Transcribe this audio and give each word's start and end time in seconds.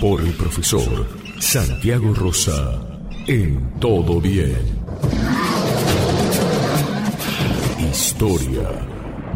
Por 0.00 0.20
el 0.20 0.32
profesor 0.34 1.08
Santiago 1.40 2.14
Rosa 2.14 2.80
en 3.26 3.80
Todo 3.80 4.20
Bien. 4.20 4.56
Historia 7.90 8.68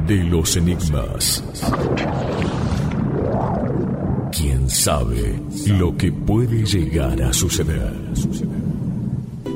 de 0.06 0.16
los 0.24 0.56
Enigmas. 0.56 1.42
¿Quién 4.30 4.70
sabe 4.70 5.40
lo 5.66 5.96
que 5.96 6.12
puede 6.12 6.64
llegar 6.64 7.20
a 7.22 7.32
suceder? 7.32 7.92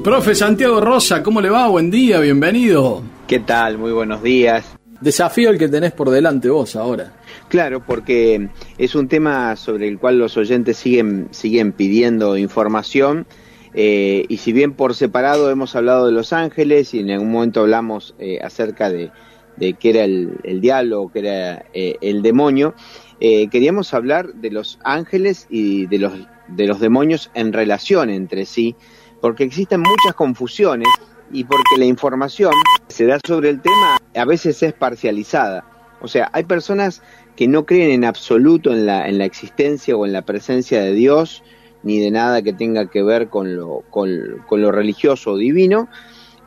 Profe 0.03 0.35
Santiago 0.35 0.81
Rosa, 0.81 1.23
¿cómo 1.23 1.41
le 1.41 1.51
va? 1.51 1.69
Buen 1.69 1.89
día, 1.89 2.19
bienvenido. 2.19 3.03
¿Qué 3.29 3.39
tal? 3.39 3.79
Muy 3.79 3.93
buenos 3.93 4.25
días. 4.25 4.65
Desafío 5.01 5.51
el 5.51 5.59
que 5.59 5.69
tenés 5.69 5.93
por 5.93 6.11
delante 6.11 6.49
vos 6.49 6.75
ahora. 6.75 7.13
Claro, 7.57 7.81
porque 7.81 8.51
es 8.77 8.95
un 8.95 9.09
tema 9.09 9.57
sobre 9.57 9.89
el 9.89 9.99
cual 9.99 10.19
los 10.19 10.37
oyentes 10.37 10.77
siguen, 10.77 11.29
siguen 11.31 11.73
pidiendo 11.73 12.37
información. 12.37 13.27
Eh, 13.73 14.27
y 14.29 14.37
si 14.37 14.53
bien 14.53 14.75
por 14.75 14.95
separado 14.95 15.51
hemos 15.51 15.75
hablado 15.75 16.05
de 16.05 16.13
los 16.13 16.35
ángeles 16.35 16.93
y 16.93 16.99
en 16.99 17.11
algún 17.13 17.31
momento 17.31 17.63
hablamos 17.63 18.15
eh, 18.19 18.41
acerca 18.43 18.91
de, 18.91 19.11
de 19.57 19.73
qué 19.73 19.89
era 19.89 20.05
el, 20.05 20.33
el 20.45 20.61
diablo, 20.61 21.11
qué 21.11 21.21
era 21.21 21.65
eh, 21.73 21.97
el 22.03 22.21
demonio, 22.21 22.75
queríamos 23.19 23.95
hablar 23.95 24.35
de 24.35 24.51
los 24.51 24.79
ángeles 24.85 25.47
y 25.49 25.87
de 25.87 25.99
los, 25.99 26.13
de 26.49 26.67
los 26.67 26.79
demonios 26.79 27.31
en 27.33 27.55
relación 27.55 28.11
entre 28.11 28.45
sí, 28.45 28.77
porque 29.23 29.45
existen 29.45 29.81
muchas 29.81 30.15
confusiones 30.15 30.89
y 31.33 31.45
porque 31.45 31.79
la 31.79 31.87
información 31.87 32.53
se 32.89 33.07
da 33.07 33.19
sobre 33.27 33.49
el 33.49 33.63
tema 33.63 33.97
a 34.15 34.25
veces 34.27 34.63
es 34.63 34.75
parcializada. 34.75 35.65
O 36.01 36.09
sea, 36.09 36.31
hay 36.33 36.45
personas 36.45 37.03
que 37.37 37.49
no 37.49 37.67
creen 37.67 37.91
en 37.91 38.05
absoluto 38.05 38.73
en 38.73 38.87
la, 38.87 39.09
en 39.09 39.19
la 39.19 39.25
existencia 39.25 39.97
o 39.97 40.07
en 40.07 40.13
la 40.13 40.23
presencia 40.23 40.83
de 40.83 40.93
Dios, 40.93 41.43
ni 41.83 42.01
de 42.01 42.11
nada 42.11 42.43
que 42.43 42.53
tenga 42.53 42.91
que 42.91 43.03
ver 43.03 43.29
con 43.29 43.57
lo, 43.57 43.83
con, 43.91 44.11
lo 44.51 44.73
religioso 44.73 45.33
o 45.33 45.37
divino, 45.37 45.89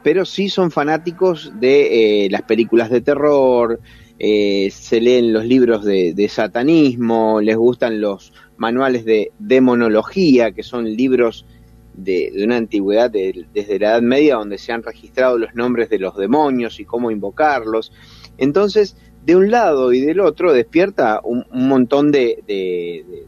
pero 0.03 0.25
sí 0.25 0.49
son 0.49 0.71
fanáticos 0.71 1.51
de 1.59 2.25
eh, 2.25 2.29
las 2.29 2.41
películas 2.43 2.89
de 2.89 3.01
terror, 3.01 3.79
eh, 4.17 4.69
se 4.71 4.99
leen 4.99 5.31
los 5.31 5.45
libros 5.45 5.85
de, 5.85 6.13
de, 6.13 6.27
satanismo, 6.27 7.39
les 7.39 7.55
gustan 7.55 8.01
los 8.01 8.33
manuales 8.57 9.05
de 9.05 9.31
demonología, 9.39 10.51
que 10.51 10.63
son 10.63 10.85
libros 10.85 11.45
de, 11.93 12.31
de 12.33 12.43
una 12.43 12.57
antigüedad 12.57 13.09
desde 13.09 13.79
la 13.79 13.91
Edad 13.91 14.01
Media 14.01 14.35
donde 14.35 14.57
se 14.57 14.71
han 14.71 14.83
registrado 14.83 15.37
los 15.37 15.55
nombres 15.55 15.89
de 15.89 15.99
los 15.99 16.17
demonios 16.17 16.79
y 16.79 16.85
cómo 16.85 17.11
invocarlos. 17.11 17.93
Entonces, 18.37 18.97
de 19.25 19.35
un 19.35 19.51
lado 19.51 19.93
y 19.93 20.01
del 20.01 20.19
otro 20.19 20.53
despierta 20.53 21.21
un, 21.23 21.45
montón 21.51 22.11
de, 22.11 23.25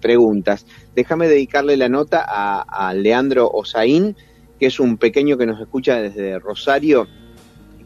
preguntas. 0.00 0.66
Déjame 0.94 1.28
dedicarle 1.28 1.76
la 1.76 1.88
nota 1.88 2.24
a, 2.26 2.60
a 2.60 2.94
Leandro 2.94 3.50
Osaín, 3.50 4.16
que 4.58 4.66
es 4.66 4.80
un 4.80 4.96
pequeño 4.96 5.38
que 5.38 5.46
nos 5.46 5.60
escucha 5.60 6.00
desde 6.00 6.38
Rosario, 6.38 7.06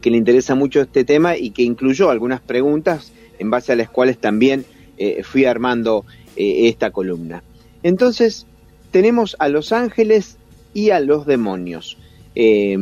que 0.01 0.11
le 0.11 0.17
interesa 0.17 0.55
mucho 0.55 0.81
este 0.81 1.05
tema 1.05 1.37
y 1.37 1.51
que 1.51 1.63
incluyó 1.63 2.09
algunas 2.09 2.41
preguntas 2.41 3.13
en 3.39 3.49
base 3.49 3.71
a 3.71 3.75
las 3.75 3.89
cuales 3.89 4.17
también 4.17 4.65
eh, 4.97 5.23
fui 5.23 5.45
armando 5.45 6.05
eh, 6.35 6.67
esta 6.67 6.91
columna. 6.91 7.43
Entonces, 7.83 8.45
tenemos 8.91 9.35
a 9.39 9.49
los 9.49 9.71
ángeles 9.71 10.37
y 10.73 10.91
a 10.91 10.99
los 10.99 11.25
demonios. 11.25 11.97
Eh, 12.35 12.77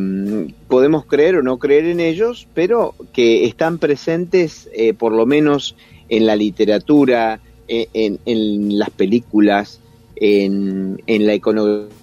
podemos 0.68 1.06
creer 1.06 1.36
o 1.36 1.44
no 1.44 1.58
creer 1.58 1.86
en 1.86 2.00
ellos, 2.00 2.48
pero 2.54 2.96
que 3.14 3.46
están 3.46 3.78
presentes 3.78 4.70
eh, 4.74 4.94
por 4.94 5.12
lo 5.14 5.26
menos 5.26 5.76
en 6.10 6.26
la 6.26 6.36
literatura, 6.36 7.40
en, 7.68 8.20
en, 8.26 8.78
las 8.78 8.90
películas, 8.90 9.80
en, 10.16 11.02
en 11.08 11.26
la 11.26 11.36
iconografía 11.36 12.02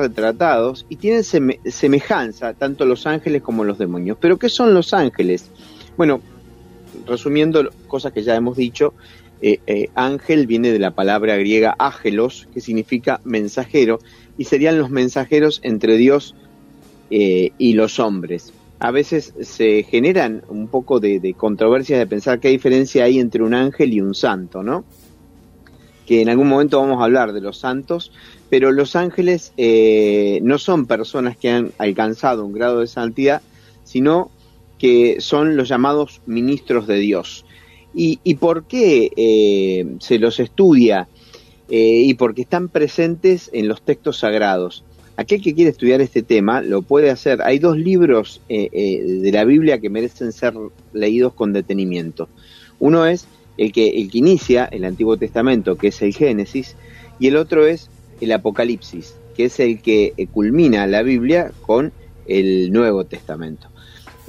retratados 0.00 0.86
y 0.88 0.96
tienen 0.96 1.24
seme 1.24 1.60
semejanza 1.66 2.54
tanto 2.54 2.84
los 2.84 3.06
ángeles 3.06 3.42
como 3.42 3.64
los 3.64 3.78
demonios. 3.78 4.16
Pero 4.20 4.38
¿qué 4.38 4.48
son 4.48 4.74
los 4.74 4.92
ángeles? 4.94 5.50
Bueno, 5.96 6.20
resumiendo 7.06 7.70
cosas 7.86 8.12
que 8.12 8.22
ya 8.22 8.34
hemos 8.34 8.56
dicho, 8.56 8.94
eh, 9.42 9.60
eh, 9.66 9.88
ángel 9.94 10.46
viene 10.46 10.70
de 10.70 10.78
la 10.78 10.90
palabra 10.90 11.36
griega 11.36 11.74
ágelos, 11.78 12.46
que 12.52 12.60
significa 12.60 13.20
mensajero, 13.24 13.98
y 14.36 14.44
serían 14.44 14.78
los 14.78 14.90
mensajeros 14.90 15.60
entre 15.62 15.96
Dios 15.96 16.34
eh, 17.10 17.52
y 17.58 17.72
los 17.72 17.98
hombres. 17.98 18.52
A 18.78 18.90
veces 18.90 19.34
se 19.40 19.82
generan 19.82 20.42
un 20.48 20.68
poco 20.68 21.00
de, 21.00 21.20
de 21.20 21.34
controversias 21.34 21.98
de 21.98 22.06
pensar 22.06 22.40
qué 22.40 22.48
diferencia 22.48 23.04
hay 23.04 23.18
entre 23.18 23.42
un 23.42 23.54
ángel 23.54 23.92
y 23.92 24.00
un 24.00 24.14
santo, 24.14 24.62
¿no? 24.62 24.84
Que 26.06 26.22
en 26.22 26.28
algún 26.28 26.48
momento 26.48 26.80
vamos 26.80 27.00
a 27.00 27.04
hablar 27.04 27.32
de 27.32 27.40
los 27.40 27.58
santos, 27.58 28.12
pero 28.48 28.72
los 28.72 28.96
ángeles 28.96 29.52
no 30.42 30.58
son 30.58 30.86
personas 30.86 31.36
que 31.36 31.50
han 31.50 31.72
alcanzado 31.78 32.44
un 32.44 32.52
grado 32.52 32.80
de 32.80 32.88
santidad, 32.88 33.42
sino 33.84 34.30
que 34.78 35.20
son 35.20 35.56
los 35.56 35.68
llamados 35.68 36.22
ministros 36.26 36.86
de 36.86 36.96
Dios. 36.96 37.44
¿Y, 37.94 38.20
y 38.22 38.34
por 38.36 38.64
qué 38.64 39.10
eh, 39.16 39.96
se 39.98 40.18
los 40.18 40.38
estudia? 40.40 41.08
Eh, 41.70 42.02
y 42.04 42.14
porque 42.14 42.42
están 42.42 42.68
presentes 42.68 43.48
en 43.52 43.68
los 43.68 43.80
textos 43.82 44.18
sagrados. 44.18 44.82
Aquel 45.16 45.40
que 45.40 45.54
quiere 45.54 45.70
estudiar 45.70 46.00
este 46.00 46.22
tema 46.22 46.62
lo 46.62 46.82
puede 46.82 47.10
hacer. 47.10 47.42
Hay 47.42 47.60
dos 47.60 47.78
libros 47.78 48.40
eh, 48.48 48.68
eh, 48.72 49.04
de 49.04 49.30
la 49.30 49.44
Biblia 49.44 49.78
que 49.80 49.88
merecen 49.88 50.32
ser 50.32 50.54
leídos 50.92 51.32
con 51.32 51.52
detenimiento. 51.52 52.28
Uno 52.80 53.06
es 53.06 53.26
el 53.56 53.70
que, 53.70 53.88
el 53.88 54.10
que 54.10 54.18
inicia 54.18 54.64
el 54.64 54.84
Antiguo 54.84 55.16
Testamento, 55.16 55.76
que 55.76 55.88
es 55.88 56.02
el 56.02 56.12
Génesis, 56.12 56.74
y 57.20 57.28
el 57.28 57.36
otro 57.36 57.64
es 57.64 57.88
el 58.20 58.32
Apocalipsis, 58.32 59.14
que 59.36 59.44
es 59.44 59.60
el 59.60 59.80
que 59.80 60.12
culmina 60.32 60.88
la 60.88 61.02
Biblia 61.02 61.52
con 61.60 61.92
el 62.26 62.72
Nuevo 62.72 63.04
Testamento. 63.04 63.68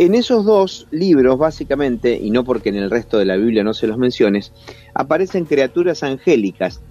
En 0.01 0.15
esos 0.15 0.45
dos 0.45 0.87
libros, 0.89 1.37
básicamente, 1.37 2.19
y 2.19 2.31
no 2.31 2.43
porque 2.43 2.69
en 2.69 2.75
el 2.75 2.89
resto 2.89 3.19
de 3.19 3.25
la 3.25 3.35
Biblia 3.35 3.63
no 3.63 3.75
se 3.75 3.85
los 3.85 3.99
menciones, 3.99 4.51
aparecen 4.95 5.45
criaturas 5.45 6.01
angélicas 6.01 6.81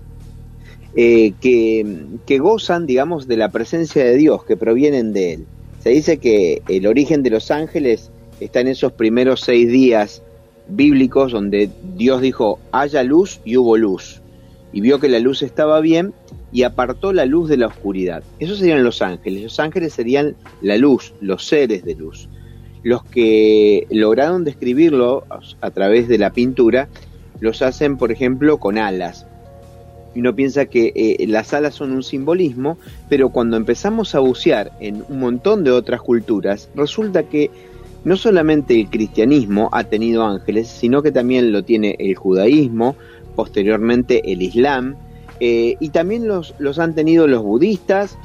eh, 0.94 1.32
que, 1.40 2.04
que, 2.24 2.38
gozan, 2.38 2.86
digamos, 2.86 3.26
de 3.26 3.36
la 3.36 3.50
presencia 3.50 4.04
de 4.04 4.16
Dios, 4.16 4.44
que 4.44 4.56
provienen 4.56 5.12
de 5.12 5.32
Él. 5.32 5.46
Se 5.80 5.90
dice 5.90 6.18
que 6.18 6.62
el 6.68 6.86
origen 6.86 7.24
de 7.24 7.30
los 7.30 7.50
ángeles 7.50 8.12
está 8.38 8.60
en 8.60 8.68
esos 8.68 8.92
primeros 8.92 9.40
seis 9.40 9.68
días 9.68 10.22
bíblicos 10.68 11.32
donde 11.32 11.68
Dios 11.96 12.20
dijo, 12.20 12.60
haya 12.70 13.02
luz 13.02 13.40
y 13.44 13.56
hubo 13.56 13.76
luz. 13.76 14.22
Y 14.72 14.82
vio 14.82 15.00
que 15.00 15.08
la 15.08 15.18
luz 15.18 15.42
estaba 15.42 15.80
bien 15.80 16.14
y 16.52 16.62
apartó 16.62 17.12
la 17.12 17.26
luz 17.26 17.48
de 17.48 17.56
la 17.56 17.66
oscuridad. 17.66 18.22
Esos 18.38 18.58
serían 18.58 18.84
los 18.84 19.02
ángeles. 19.02 19.42
Los 19.42 19.58
ángeles 19.58 19.94
serían 19.94 20.36
la 20.62 20.76
luz, 20.76 21.12
los 21.20 21.44
seres 21.44 21.84
de 21.84 21.96
luz 21.96 22.28
los 22.82 23.04
que 23.04 23.86
lograron 23.90 24.44
describirlo 24.44 25.24
a 25.60 25.70
través 25.70 26.08
de 26.08 26.18
la 26.18 26.30
pintura 26.30 26.88
los 27.40 27.62
hacen, 27.62 27.96
por 27.96 28.12
ejemplo, 28.12 28.58
con 28.58 28.78
alas. 28.78 29.26
Y 30.14 30.20
uno 30.20 30.34
piensa 30.34 30.66
que 30.66 30.92
eh, 30.94 31.26
las 31.26 31.54
alas 31.54 31.74
son 31.74 31.92
un 31.92 32.02
simbolismo, 32.02 32.78
pero 33.08 33.30
cuando 33.30 33.56
empezamos 33.56 34.14
a 34.14 34.20
bucear 34.20 34.72
en 34.80 35.04
un 35.08 35.20
montón 35.20 35.64
de 35.64 35.70
otras 35.70 36.00
culturas, 36.02 36.68
resulta 36.74 37.24
que 37.24 37.50
no 38.04 38.16
solamente 38.16 38.78
el 38.78 38.88
cristianismo 38.88 39.68
ha 39.72 39.84
tenido 39.84 40.24
ángeles, 40.24 40.68
sino 40.68 41.02
que 41.02 41.12
también 41.12 41.52
lo 41.52 41.62
tiene 41.62 41.96
el 41.98 42.14
judaísmo, 42.14 42.96
posteriormente 43.36 44.32
el 44.32 44.42
islam, 44.42 44.96
eh, 45.38 45.76
y 45.80 45.90
también 45.90 46.26
los, 46.26 46.54
los, 46.58 46.78
han 46.78 46.94
tenido 46.94 47.26
los 47.26 47.42
budistas, 47.42 48.18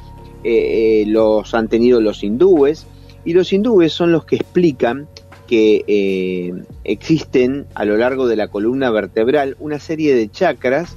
eh, 0.44 1.04
los 1.06 1.54
han 1.54 1.68
tenido 1.68 2.00
los 2.00 2.22
hindúes, 2.22 2.86
y 3.26 3.34
los 3.34 3.52
hindúes 3.52 3.92
son 3.92 4.12
los 4.12 4.24
que 4.24 4.36
explican 4.36 5.08
que 5.48 5.84
eh, 5.88 6.54
existen 6.84 7.66
a 7.74 7.84
lo 7.84 7.96
largo 7.96 8.28
de 8.28 8.36
la 8.36 8.48
columna 8.48 8.88
vertebral 8.90 9.56
una 9.58 9.80
serie 9.80 10.14
de 10.14 10.30
chakras. 10.30 10.96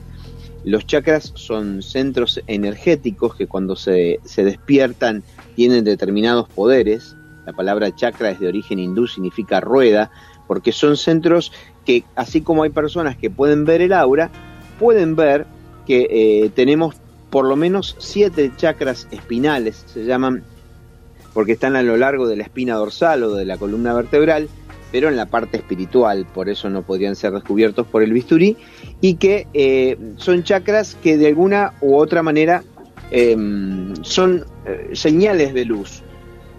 Los 0.64 0.86
chakras 0.86 1.32
son 1.36 1.82
centros 1.82 2.42
energéticos 2.46 3.36
que 3.36 3.48
cuando 3.48 3.76
se, 3.76 4.20
se 4.24 4.44
despiertan 4.44 5.24
tienen 5.56 5.84
determinados 5.84 6.48
poderes. 6.50 7.16
La 7.48 7.54
palabra 7.54 7.96
chakra 7.96 8.30
es 8.30 8.40
de 8.40 8.48
origen 8.48 8.78
hindú, 8.78 9.08
significa 9.08 9.60
rueda, 9.60 10.12
porque 10.48 10.72
son 10.72 10.98
centros 10.98 11.52
que, 11.84 12.04
así 12.16 12.42
como 12.42 12.62
hay 12.62 12.70
personas 12.70 13.18
que 13.18 13.32
pueden 13.32 13.66
ver 13.66 13.82
el 13.82 13.92
aura, 13.92 14.30
pueden 14.78 15.16
ver 15.16 15.48
que 15.88 16.08
eh, 16.12 16.52
tenemos 16.54 16.96
por 17.32 17.46
lo 17.46 17.56
menos 17.56 17.96
siete 17.98 18.52
chakras 18.56 19.08
espinales, 19.10 19.84
se 19.88 20.06
llaman, 20.06 20.44
porque 21.40 21.54
están 21.54 21.78
a 21.78 21.84
lo 21.84 21.96
largo 21.96 22.28
de 22.28 22.36
la 22.36 22.44
espina 22.44 22.76
dorsal 22.76 23.24
o 23.24 23.34
de 23.34 23.46
la 23.46 23.56
columna 23.56 23.94
vertebral, 23.94 24.50
pero 24.92 25.08
en 25.08 25.16
la 25.16 25.26
parte 25.26 25.56
espiritual, 25.56 26.28
por 26.34 26.50
eso 26.50 26.70
no 26.70 26.82
podrían 26.82 27.16
ser 27.16 27.32
descubiertos 27.32 27.88
por 27.88 28.04
el 28.04 28.12
bisturí, 28.12 28.58
y 29.00 29.14
que 29.14 29.48
eh, 29.54 29.98
son 30.18 30.44
chakras 30.44 30.98
que 31.02 31.16
de 31.16 31.28
alguna 31.28 31.76
u 31.80 31.96
otra 31.96 32.24
manera 32.24 32.62
em, 33.10 33.96
son 34.02 34.44
eh, 34.66 34.90
señales 34.92 35.54
de 35.54 35.64
luz, 35.64 36.04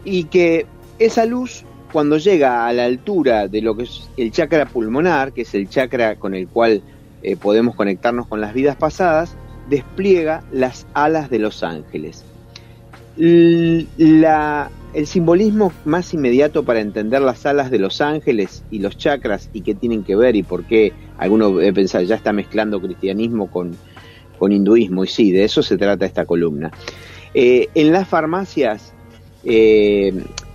y 0.06 0.24
que 0.24 0.64
esa 0.98 1.26
luz 1.26 1.66
cuando 1.92 2.16
llega 2.16 2.66
a 2.66 2.72
la 2.72 2.86
altura 2.86 3.48
de 3.48 3.60
lo 3.60 3.76
que 3.76 3.82
es 3.82 4.08
el 4.16 4.32
chakra 4.32 4.64
pulmonar, 4.64 5.34
que 5.34 5.42
es 5.42 5.54
el 5.54 5.68
chakra 5.68 6.16
con 6.16 6.34
el 6.34 6.48
cual 6.48 6.80
eh, 7.22 7.36
podemos 7.36 7.74
conectarnos 7.74 8.26
con 8.26 8.40
las 8.40 8.54
vidas 8.54 8.76
pasadas, 8.76 9.36
despliega 9.68 10.42
las 10.50 10.86
alas 10.94 11.28
de 11.28 11.38
los 11.38 11.62
ángeles. 11.62 12.24
La, 13.16 14.70
el 14.94 15.06
simbolismo 15.06 15.72
más 15.84 16.14
inmediato 16.14 16.64
para 16.64 16.80
entender 16.80 17.20
las 17.22 17.44
alas 17.46 17.70
de 17.70 17.78
los 17.78 18.00
ángeles 18.00 18.64
y 18.70 18.78
los 18.78 18.96
chakras 18.96 19.50
y 19.52 19.62
qué 19.62 19.74
tienen 19.74 20.04
que 20.04 20.16
ver 20.16 20.36
y 20.36 20.42
por 20.42 20.64
qué 20.64 20.92
alguno 21.18 21.50
debe 21.50 21.72
pensar 21.72 22.04
ya 22.04 22.14
está 22.14 22.32
mezclando 22.32 22.80
cristianismo 22.80 23.50
con, 23.50 23.76
con 24.38 24.52
hinduismo 24.52 25.04
y 25.04 25.08
sí, 25.08 25.32
de 25.32 25.44
eso 25.44 25.62
se 25.62 25.76
trata 25.76 26.06
esta 26.06 26.24
columna. 26.24 26.70
Eh, 27.34 27.68
en 27.74 27.92
las 27.92 28.08
farmacias 28.08 28.92
eh, 29.44 30.12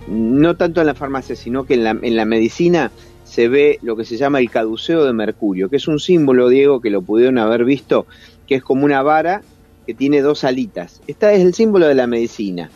no 0.08 0.56
tanto 0.56 0.80
en 0.80 0.86
la 0.86 0.94
farmacia, 0.94 1.34
sino 1.34 1.64
que 1.64 1.74
en 1.74 1.84
la, 1.84 1.90
en 2.00 2.16
la 2.16 2.24
medicina 2.24 2.90
se 3.24 3.48
ve 3.48 3.78
lo 3.82 3.96
que 3.96 4.04
se 4.04 4.16
llama 4.16 4.38
el 4.38 4.50
caduceo 4.50 5.04
de 5.04 5.12
mercurio, 5.12 5.68
que 5.68 5.76
es 5.76 5.88
un 5.88 5.98
símbolo, 5.98 6.48
Diego, 6.48 6.80
que 6.80 6.90
lo 6.90 7.02
pudieron 7.02 7.38
haber 7.38 7.64
visto, 7.64 8.06
que 8.46 8.56
es 8.56 8.62
como 8.62 8.84
una 8.84 9.02
vara 9.02 9.42
que 9.86 9.94
tiene 9.94 10.20
dos 10.20 10.44
alitas. 10.44 11.00
Esta 11.06 11.32
es 11.32 11.42
el 11.42 11.54
símbolo 11.54 11.86
de 11.86 11.94
la 11.94 12.06
medicina. 12.06 12.70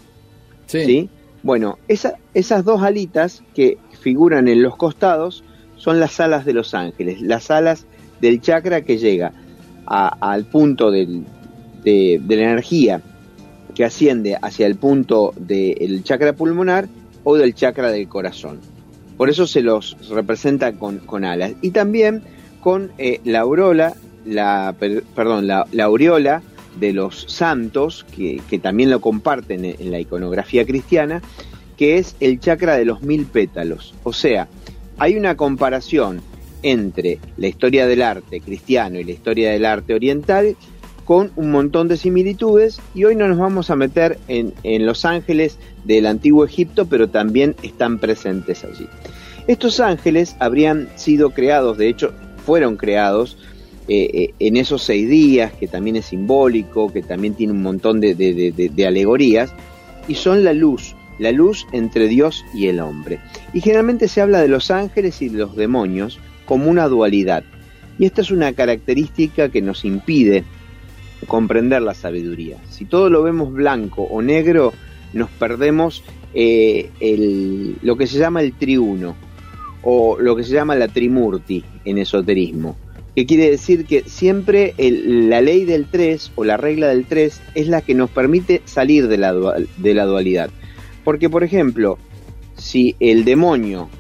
Sí. 0.66 1.08
Bueno, 1.42 1.78
esas 1.88 2.64
dos 2.64 2.82
alitas 2.82 3.42
que 3.54 3.78
figuran 4.00 4.46
en 4.48 4.62
los 4.62 4.76
costados 4.76 5.42
son 5.76 5.98
las 5.98 6.20
alas 6.20 6.44
de 6.44 6.52
los 6.52 6.74
ángeles, 6.74 7.22
las 7.22 7.50
alas 7.50 7.86
del 8.20 8.40
chakra 8.40 8.82
que 8.82 8.98
llega 8.98 9.32
al 9.86 10.44
punto 10.44 10.90
de, 10.90 11.22
de, 11.82 12.20
la 12.28 12.42
energía 12.42 13.00
que 13.74 13.84
asciende 13.84 14.36
hacia 14.40 14.66
el 14.66 14.76
punto 14.76 15.32
del 15.36 16.04
chakra 16.04 16.34
pulmonar 16.34 16.88
o 17.24 17.36
del 17.36 17.54
chakra 17.54 17.90
del 17.90 18.08
corazón. 18.08 18.60
Por 19.16 19.28
eso 19.28 19.46
se 19.46 19.62
los 19.62 19.96
representa 20.08 20.72
con, 20.72 21.24
alas. 21.24 21.52
Y 21.60 21.70
también 21.70 22.22
con 22.60 22.92
eh, 22.98 23.20
la 23.24 23.40
aureola, 23.40 23.94
la, 24.24 24.74
perdón, 25.14 25.46
la, 25.46 25.66
aureola 25.82 26.42
de 26.78 26.92
los 26.92 27.24
santos, 27.28 28.06
que, 28.14 28.40
también 28.58 28.90
lo 28.90 29.00
comparten 29.00 29.64
en, 29.64 29.90
la 29.90 30.00
iconografía 30.00 30.64
cristiana, 30.64 31.22
que 31.76 31.98
es 31.98 32.16
el 32.20 32.40
chakra 32.40 32.76
de 32.76 32.84
los 32.84 33.02
mil 33.02 33.26
pétalos. 33.26 33.94
O 34.02 34.12
sea, 34.12 34.48
hay 34.98 35.16
una 35.16 35.36
comparación 35.36 36.20
entre 36.62 37.18
la 37.36 37.48
historia 37.48 37.86
del 37.86 38.02
arte 38.02 38.40
cristiano 38.40 38.98
y 38.98 39.04
la 39.04 39.12
historia 39.12 39.50
del 39.50 39.64
arte 39.64 39.94
oriental 39.94 40.56
con 41.04 41.32
un 41.34 41.50
montón 41.50 41.88
de 41.88 41.96
similitudes 41.96 42.80
y 42.94 43.04
hoy 43.04 43.16
no 43.16 43.26
nos 43.26 43.38
vamos 43.38 43.70
a 43.70 43.76
meter 43.76 44.18
en, 44.28 44.52
los 44.86 45.04
ángeles 45.04 45.58
del 45.84 46.06
antiguo 46.06 46.44
Egipto, 46.44 46.86
pero 46.86 47.08
también 47.08 47.56
están 47.62 47.98
presentes 47.98 48.62
allí. 48.62 48.86
Estos 49.48 49.80
ángeles 49.80 50.36
habrían 50.38 50.88
sido 50.94 51.30
creados, 51.30 51.78
de 51.78 51.88
hecho 51.88 52.12
fueron 52.46 52.76
creados 52.76 53.36
eh, 53.92 54.08
eh, 54.14 54.34
en 54.38 54.56
esos 54.56 54.84
seis 54.84 55.08
días, 55.08 55.52
que 55.52 55.66
también 55.66 55.96
es 55.96 56.04
simbólico, 56.06 56.92
que 56.92 57.02
también 57.02 57.34
tiene 57.34 57.52
un 57.52 57.60
montón 57.60 57.98
de, 58.00 58.84
alegorías, 58.86 59.52
y 60.06 60.14
son 60.14 60.44
la 60.44 60.52
luz, 60.52 60.94
la 61.18 61.32
luz 61.32 61.66
entre 61.72 62.06
Dios 62.06 62.44
y 62.54 62.68
el 62.68 62.78
hombre. 62.78 63.18
Y 63.52 63.60
generalmente 63.60 64.06
se 64.06 64.20
habla 64.20 64.42
de 64.42 64.46
los 64.46 64.70
ángeles 64.70 65.20
y 65.22 65.28
de 65.28 65.38
los 65.38 65.56
demonios 65.56 66.20
como 66.44 66.70
una 66.70 66.86
dualidad. 66.86 67.42
Y 67.98 68.04
esta 68.04 68.20
es 68.20 68.30
una 68.30 68.52
característica 68.52 69.48
que 69.48 69.60
nos 69.60 69.84
impide 69.84 70.44
comprender 71.26 71.82
la 71.82 71.94
sabiduría. 71.94 72.58
Si 72.70 72.84
todo 72.84 73.10
lo 73.10 73.24
vemos 73.24 73.52
blanco 73.52 74.04
o 74.04 74.22
negro, 74.22 74.72
nos 75.12 75.30
perdemos 75.30 76.04
eh, 76.32 76.90
lo 77.82 77.96
que 77.96 78.06
se 78.06 78.18
llama 78.20 78.40
el 78.40 78.52
triuno 78.52 79.16
o 79.82 80.16
lo 80.20 80.36
que 80.36 80.44
se 80.44 80.52
llama 80.52 80.76
la 80.76 80.86
trimurti 80.86 81.64
en 81.84 81.98
esoterismo, 81.98 82.76
que 83.20 83.26
quiere 83.26 83.50
decir 83.50 83.84
que 83.84 84.04
siempre 84.06 84.72
la 84.78 85.42
ley 85.42 85.66
del 85.66 85.84
3 85.84 86.32
o 86.36 86.44
la 86.44 86.56
regla 86.56 86.88
del 86.88 87.04
3 87.04 87.38
es 87.54 87.68
la 87.68 87.82
que 87.82 87.94
nos 87.94 88.08
permite 88.08 88.62
salir 88.64 89.08
de 89.08 89.18
la, 89.18 89.34
dualidad. 90.06 90.48
Porque, 91.04 91.28
por 91.28 91.44
ejemplo, 91.44 91.98
si 92.56 92.96
el 92.98 93.26
demonio 93.26 93.90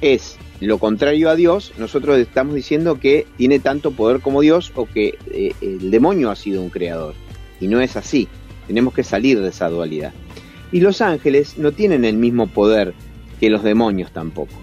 es 0.00 0.38
lo 0.60 0.78
contrario 0.78 1.28
a 1.28 1.36
Dios, 1.36 1.74
nosotros 1.76 2.18
estamos 2.18 2.54
diciendo 2.54 2.98
que 2.98 3.26
tiene 3.36 3.58
tanto 3.58 3.90
poder 3.90 4.20
como 4.20 4.40
Dios 4.40 4.72
o 4.76 4.86
que 4.86 5.18
eh, 5.30 5.52
el 5.60 5.90
demonio 5.90 6.30
ha 6.30 6.36
sido 6.36 6.62
un 6.62 6.70
creador. 6.70 7.12
Y 7.60 7.68
no 7.68 7.82
es 7.82 7.96
así. 7.96 8.28
Tenemos 8.66 8.94
que 8.94 9.04
salir 9.04 9.42
de 9.42 9.50
esa 9.50 9.68
dualidad. 9.68 10.14
Y 10.72 10.80
los 10.80 11.02
ángeles 11.02 11.58
no 11.58 11.72
tienen 11.72 12.06
el 12.06 12.16
mismo 12.16 12.46
poder 12.46 12.94
que 13.40 13.50
los 13.50 13.62
demonios 13.62 14.10
tampoco. 14.10 14.54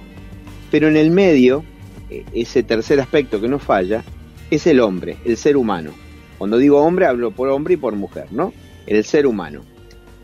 Pero 0.72 0.88
en 0.88 0.98
el 0.98 1.12
medio, 1.12 1.64
ese 2.10 2.64
tercer 2.64 3.00
aspecto 3.00 3.40
que 3.40 3.48
no 3.48 3.60
falla, 3.60 4.04
es 4.50 4.68
el 4.68 4.80
hombre, 4.80 5.18
el 5.26 5.38
ser 5.38 5.58
humano. 5.58 5.92
Cuando 6.38 6.58
digo 6.58 6.82
hombre, 6.82 7.06
hablo 7.06 7.32
por 7.32 7.50
hombre 7.50 7.76
y 7.76 7.78
por 7.78 7.96
mujer, 7.96 8.28
¿no? 8.32 8.54
El 8.88 9.04
ser 9.04 9.28
humano. 9.28 9.62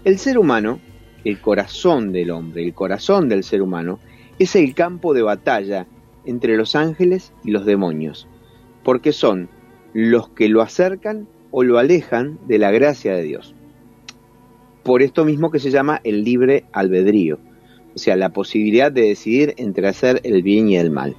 El 0.03 0.17
ser 0.17 0.37
humano, 0.37 0.79
el 1.23 1.39
corazón 1.41 2.11
del 2.11 2.31
hombre, 2.31 2.63
el 2.63 2.73
corazón 2.73 3.29
del 3.29 3.43
ser 3.43 3.61
humano, 3.61 3.99
es 4.39 4.55
el 4.55 4.73
campo 4.73 5.13
de 5.13 5.21
batalla 5.21 5.87
entre 6.25 6.57
los 6.57 6.75
ángeles 6.75 7.33
y 7.43 7.51
los 7.51 7.65
demonios, 7.65 8.27
porque 8.83 9.13
son 9.13 9.49
los 9.93 10.29
que 10.29 10.49
lo 10.49 10.61
acercan 10.61 11.27
o 11.51 11.63
lo 11.63 11.77
alejan 11.77 12.39
de 12.47 12.57
la 12.57 12.71
gracia 12.71 13.15
de 13.15 13.23
Dios. 13.23 13.55
Por 14.83 15.01
esto 15.01 15.25
mismo 15.25 15.51
que 15.51 15.59
se 15.59 15.71
llama 15.71 16.01
el 16.03 16.23
libre 16.23 16.65
albedrío, 16.71 17.39
o 17.95 17.97
sea, 17.97 18.15
la 18.15 18.29
posibilidad 18.29 18.91
de 18.91 19.03
decidir 19.03 19.53
entre 19.57 19.87
hacer 19.87 20.19
el 20.23 20.43
bien 20.43 20.69
y 20.69 20.77
el 20.77 20.91
mal. 20.91 21.15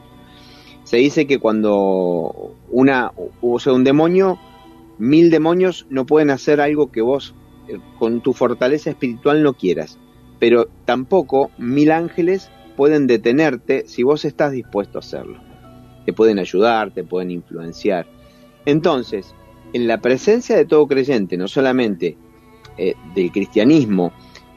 Se 0.87 0.99
dice 0.99 1.27
que 1.27 1.41
cuando 1.41 2.55
una, 2.71 3.13
o 3.41 3.59
sea, 3.59 3.73
un 3.73 3.83
demonio, 3.83 4.39
mil 4.99 5.31
demonios 5.31 5.85
no 5.91 6.07
pueden 6.07 6.31
hacer 6.31 6.61
algo 6.61 6.93
que 6.93 7.03
vos 7.03 7.35
eh, 7.69 7.79
con 7.99 8.21
tu 8.21 8.33
fortaleza 8.33 8.91
espiritual 8.91 9.43
no 9.43 9.55
quieras, 9.55 9.99
pero 10.39 10.69
tampoco 10.85 11.51
mil 11.59 11.91
ángeles 11.91 12.51
pueden 12.77 13.09
detenerte 13.09 13.89
si 13.89 14.05
vos 14.05 14.25
estás 14.25 14.53
dispuesto 14.53 14.99
a 14.99 15.01
hacerlo. 15.01 15.41
Te 16.05 16.13
pueden 16.13 16.39
ayudar, 16.39 16.93
te 16.93 17.03
pueden 17.03 17.33
influenciar. 17.33 18.07
Entonces, 18.65 19.35
en 19.73 19.89
la 19.89 20.01
presencia 20.01 20.57
de 20.57 20.67
todo 20.67 20.87
creyente, 20.87 21.37
no 21.37 21.49
solamente 21.49 22.17
eh, 22.79 22.95
del 23.17 23.33
cristianismo, 23.33 24.13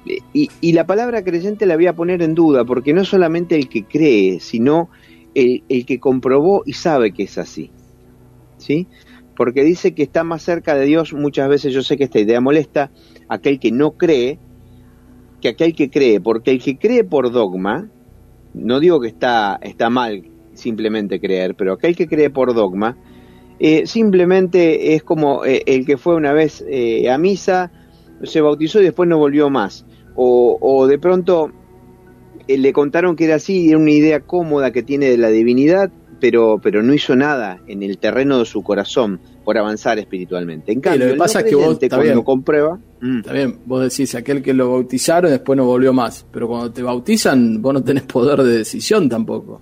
eh, 0.06 0.20
y, 0.62 0.72
la 0.74 0.86
palabra 0.86 1.24
creyente 1.24 1.66
la 1.66 1.76
voy 1.76 1.88
a 1.88 1.96
poner 1.96 2.22
en 2.22 2.36
duda, 2.36 2.66
porque 2.66 2.94
no 2.94 3.04
solamente 3.04 3.56
el 3.56 3.68
que 3.68 3.84
cree, 3.86 4.40
sino 4.40 4.90
el, 5.36 5.86
que 5.86 6.00
comprobó 6.00 6.64
y 6.66 6.74
sabe 6.74 7.14
que 7.14 7.24
es 7.24 7.38
así. 7.38 7.72
¿Sí? 8.58 8.88
Porque 9.36 9.64
dice 9.64 9.94
que 9.94 10.04
está 10.04 10.24
más 10.24 10.42
cerca 10.42 10.76
de 10.76 10.86
Dios, 10.86 11.14
muchas 11.14 11.48
veces 11.50 11.74
yo 11.74 11.82
sé 11.82 11.98
que 11.98 12.04
esta 12.04 12.20
idea 12.20 12.42
molesta, 12.42 12.92
aquel 13.30 13.60
que 13.60 13.72
no 13.72 13.92
cree, 13.92 14.38
que 15.42 15.50
aquel 15.50 15.74
que 15.76 15.90
cree, 15.90 16.20
porque 16.20 16.52
el 16.52 16.62
que 16.62 16.78
cree 16.78 17.04
por 17.04 17.32
dogma, 17.32 17.90
no 18.54 18.80
digo 18.80 19.00
que 19.00 19.08
está, 19.08 19.58
está 19.62 19.90
mal 19.90 20.24
simplemente 20.54 21.22
creer, 21.22 21.56
pero 21.56 21.74
aquel 21.74 21.96
que 21.96 22.08
cree 22.08 22.30
por 22.30 22.54
dogma, 22.54 22.98
eh, 23.60 23.86
simplemente 23.86 24.96
es 24.96 25.04
como 25.04 25.46
eh, 25.46 25.64
el 25.66 25.86
que 25.86 25.98
fue 25.98 26.16
una 26.16 26.34
vez 26.34 26.64
eh, 26.70 27.10
a 27.10 27.18
misa, 27.18 27.72
se 28.24 28.42
bautizó 28.42 28.82
y 28.82 28.86
después 28.86 29.08
no 29.08 29.18
volvió 29.18 29.50
más. 29.50 29.86
O 30.22 30.86
de 30.86 31.00
pronto 31.00 31.54
le 32.58 32.74
contaron 32.74 33.15
que 33.15 33.25
era 33.25 33.36
así, 33.36 33.70
era 33.70 33.77
una 33.77 33.91
idea 33.91 34.22
cómoda 34.22 34.72
que 34.72 34.84
tiene 34.84 35.10
de 35.10 35.18
la 35.18 35.29
divinidad, 35.29 35.91
pero, 36.20 36.60
pero 36.62 36.84
no 36.84 36.94
hizo 36.94 37.15
nada 37.15 37.62
en 37.68 37.84
el 37.84 37.98
terreno 37.98 38.39
de 38.39 38.46
su 38.46 38.62
corazón 38.63 39.20
por 39.44 39.58
avanzar 39.58 40.00
espiritualmente. 40.00 40.72
En 40.72 40.82
cambio, 40.82 41.08
lo 41.08 41.13
que 41.13 41.18
pasa 41.18 41.39
es 41.39 41.46
que 41.46 41.56
vos 41.56 41.79
cuando 41.89 42.24
comprueba. 42.24 42.79
Mm. 43.01 43.20
Está 43.20 43.34
bien, 43.34 43.60
vos 43.65 43.82
decís, 43.82 44.13
aquel 44.15 44.41
que 44.41 44.53
lo 44.53 44.72
bautizaron 44.72 45.32
después 45.32 45.58
no 45.58 45.65
volvió 45.65 45.94
más, 45.94 46.25
pero 46.32 46.48
cuando 46.48 46.72
te 46.72 46.84
bautizan 46.84 47.62
vos 47.62 47.74
no 47.74 47.84
tenés 47.84 48.03
poder 48.13 48.44
de 48.44 48.58
decisión 48.58 49.10
tampoco. 49.10 49.62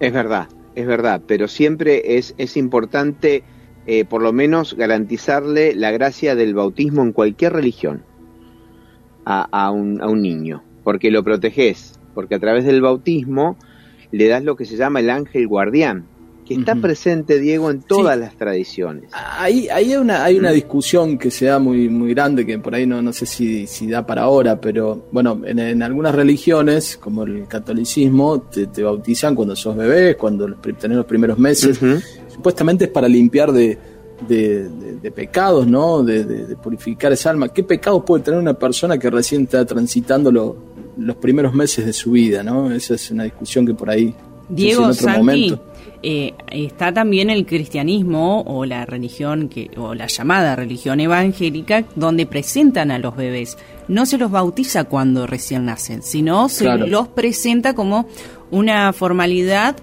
Es 0.00 0.12
verdad, 0.12 0.48
es 0.74 0.86
verdad, 0.86 1.22
pero 1.26 1.46
siempre 1.46 2.16
es, 2.16 2.34
es 2.38 2.56
importante 2.56 3.44
eh, 3.86 4.04
por 4.04 4.22
lo 4.22 4.32
menos 4.32 4.74
garantizarle 4.74 5.74
la 5.74 5.90
gracia 5.90 6.34
del 6.34 6.54
bautismo 6.54 7.02
en 7.02 7.12
cualquier 7.12 7.52
religión 7.52 8.02
a, 9.24 9.46
a, 9.50 9.70
un, 9.70 10.00
a 10.00 10.08
un 10.08 10.22
niño, 10.22 10.62
porque 10.84 11.10
lo 11.10 11.22
proteges, 11.22 11.98
porque 12.14 12.34
a 12.34 12.38
través 12.38 12.64
del 12.64 12.80
bautismo 12.80 13.56
le 14.12 14.28
das 14.28 14.42
lo 14.42 14.56
que 14.56 14.64
se 14.64 14.76
llama 14.76 15.00
el 15.00 15.10
ángel 15.10 15.46
guardián, 15.46 16.04
que 16.46 16.54
está 16.54 16.74
presente, 16.74 17.38
Diego, 17.38 17.70
en 17.70 17.80
todas 17.80 18.18
las 18.18 18.36
tradiciones. 18.36 19.04
Ahí, 19.12 19.68
hay, 19.68 19.94
una, 19.94 20.24
hay 20.24 20.36
una 20.36 20.50
discusión 20.50 21.16
que 21.16 21.30
se 21.30 21.46
da 21.46 21.60
muy, 21.60 21.88
muy 21.88 22.12
grande, 22.12 22.44
que 22.44 22.58
por 22.58 22.74
ahí 22.74 22.86
no, 22.88 23.00
no 23.00 23.12
sé 23.12 23.24
si, 23.24 23.68
si 23.68 23.86
da 23.86 24.04
para 24.04 24.22
ahora, 24.22 24.60
pero 24.60 25.06
bueno, 25.12 25.40
en, 25.44 25.80
algunas 25.80 26.12
religiones, 26.12 26.96
como 26.96 27.22
el 27.22 27.46
catolicismo, 27.46 28.40
te, 28.40 28.82
bautizan 28.82 29.36
cuando 29.36 29.54
sos 29.54 29.76
bebé, 29.76 30.16
cuando 30.16 30.52
tenés 30.56 30.96
los 30.96 31.06
primeros 31.06 31.38
meses. 31.38 31.78
Supuestamente 32.28 32.86
es 32.86 32.90
para 32.90 33.06
limpiar 33.06 33.52
de, 33.52 33.78
de, 34.28 35.12
pecados, 35.14 35.66
¿no? 35.66 36.02
De, 36.02 36.56
purificar 36.56 37.12
esa 37.12 37.30
alma. 37.30 37.48
¿Qué 37.48 37.62
pecados 37.62 38.02
puede 38.04 38.24
tener 38.24 38.40
una 38.40 38.54
persona 38.54 38.98
que 38.98 39.10
recién 39.10 39.42
está 39.42 39.64
transitando 39.64 40.69
los 41.00 41.16
primeros 41.16 41.54
meses 41.54 41.86
de 41.86 41.92
su 41.92 42.12
vida, 42.12 42.42
¿no? 42.42 42.70
Esa 42.70 42.94
es 42.94 43.10
una 43.10 43.24
discusión 43.24 43.66
que 43.66 43.74
por 43.74 43.90
ahí... 43.90 44.14
Diego 44.48 44.92
Santi, 44.92 45.56
eh, 46.02 46.34
está 46.50 46.92
también 46.92 47.30
el 47.30 47.46
cristianismo 47.46 48.42
o 48.42 48.64
la 48.64 48.84
religión 48.84 49.48
que 49.48 49.70
o 49.76 49.94
la 49.94 50.06
llamada 50.06 50.56
religión 50.56 50.98
evangélica 50.98 51.84
donde 51.94 52.26
presentan 52.26 52.90
a 52.90 52.98
los 52.98 53.14
bebés. 53.16 53.58
No 53.86 54.06
se 54.06 54.18
los 54.18 54.30
bautiza 54.30 54.84
cuando 54.84 55.26
recién 55.26 55.66
nacen, 55.66 56.02
sino 56.02 56.48
se 56.48 56.76
los 56.78 57.08
presenta 57.08 57.74
como 57.74 58.08
una 58.50 58.92
formalidad 58.92 59.76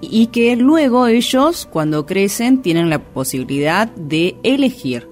y 0.00 0.28
que 0.28 0.56
luego 0.56 1.06
ellos 1.06 1.68
cuando 1.70 2.06
crecen 2.06 2.62
tienen 2.62 2.90
la 2.90 2.98
posibilidad 2.98 3.88
de 3.88 4.36
elegir. 4.42 5.06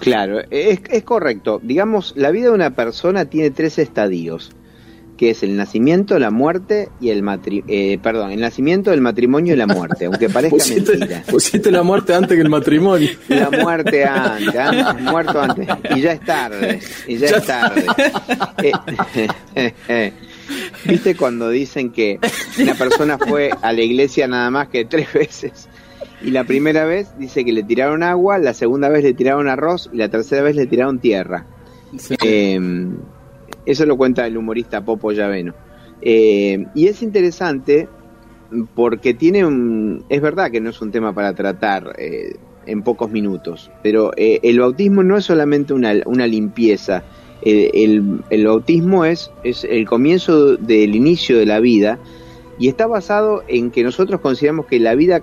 Claro, 0.00 0.40
es, 0.50 0.80
es 0.90 1.02
correcto. 1.02 1.60
Digamos, 1.62 2.14
la 2.16 2.30
vida 2.30 2.48
de 2.48 2.54
una 2.54 2.74
persona 2.74 3.24
tiene 3.24 3.50
tres 3.50 3.78
estadios 3.78 4.52
que 5.18 5.30
es 5.30 5.42
el 5.42 5.56
nacimiento, 5.56 6.18
la 6.18 6.30
muerte 6.30 6.88
y 7.00 7.10
el 7.10 7.22
matrimonio, 7.22 7.64
eh, 7.68 7.98
perdón, 8.00 8.30
el 8.30 8.40
nacimiento, 8.40 8.92
el 8.92 9.00
matrimonio 9.00 9.52
y 9.52 9.56
la 9.56 9.66
muerte, 9.66 10.06
aunque 10.06 10.28
parezca 10.30 10.56
mentira. 10.74 11.24
Pusiste 11.28 11.70
la 11.72 11.82
muerte 11.82 12.14
antes 12.14 12.36
que 12.36 12.40
el 12.40 12.48
matrimonio. 12.48 13.10
La 13.28 13.50
muerte 13.50 14.04
antes, 14.04 14.54
antes 14.56 15.02
muerto 15.02 15.40
antes, 15.40 15.68
y 15.94 16.00
ya 16.00 16.12
es 16.12 16.20
tarde, 16.20 16.80
y 17.06 17.18
ya, 17.18 17.26
es 17.26 17.44
tarde. 17.44 17.84
Eh, 19.54 20.12
¿Viste 20.84 21.16
cuando 21.16 21.50
dicen 21.50 21.90
que 21.90 22.20
una 22.60 22.74
persona 22.74 23.18
fue 23.18 23.50
a 23.60 23.72
la 23.72 23.82
iglesia 23.82 24.28
nada 24.28 24.50
más 24.50 24.68
que 24.68 24.84
tres 24.84 25.12
veces? 25.12 25.68
Y 26.22 26.30
la 26.30 26.44
primera 26.44 26.84
vez 26.84 27.08
dice 27.18 27.44
que 27.44 27.52
le 27.52 27.64
tiraron 27.64 28.04
agua, 28.04 28.38
la 28.38 28.54
segunda 28.54 28.88
vez 28.88 29.02
le 29.02 29.14
tiraron 29.14 29.48
arroz 29.48 29.90
y 29.92 29.96
la 29.96 30.08
tercera 30.08 30.42
vez 30.42 30.54
le 30.54 30.66
tiraron 30.66 31.00
tierra. 31.00 31.44
Eh, 32.22 32.60
eso 33.68 33.84
lo 33.84 33.98
cuenta 33.98 34.26
el 34.26 34.36
humorista 34.36 34.82
Popo 34.82 35.12
Llaveno. 35.12 35.54
Eh, 36.00 36.64
y 36.74 36.86
es 36.86 37.02
interesante 37.02 37.86
porque 38.74 39.12
tiene 39.12 39.44
un... 39.44 40.04
Es 40.08 40.22
verdad 40.22 40.50
que 40.50 40.58
no 40.58 40.70
es 40.70 40.80
un 40.80 40.90
tema 40.90 41.14
para 41.14 41.34
tratar 41.34 41.94
eh, 41.98 42.36
en 42.64 42.82
pocos 42.82 43.10
minutos, 43.10 43.70
pero 43.82 44.12
eh, 44.16 44.40
el 44.42 44.58
bautismo 44.60 45.02
no 45.02 45.18
es 45.18 45.26
solamente 45.26 45.74
una, 45.74 45.92
limpieza. 46.26 47.04
El, 47.42 48.22
bautismo 48.42 49.04
es, 49.04 49.30
es 49.44 49.64
el 49.64 49.86
comienzo 49.86 50.56
del 50.56 50.96
inicio 50.96 51.36
de 51.38 51.44
la 51.44 51.60
vida 51.60 51.98
y 52.58 52.68
está 52.68 52.86
basado 52.86 53.44
en 53.48 53.70
que 53.70 53.84
nosotros 53.84 54.22
consideramos 54.22 54.64
que 54.64 54.80
la 54.80 54.94
vida 54.94 55.22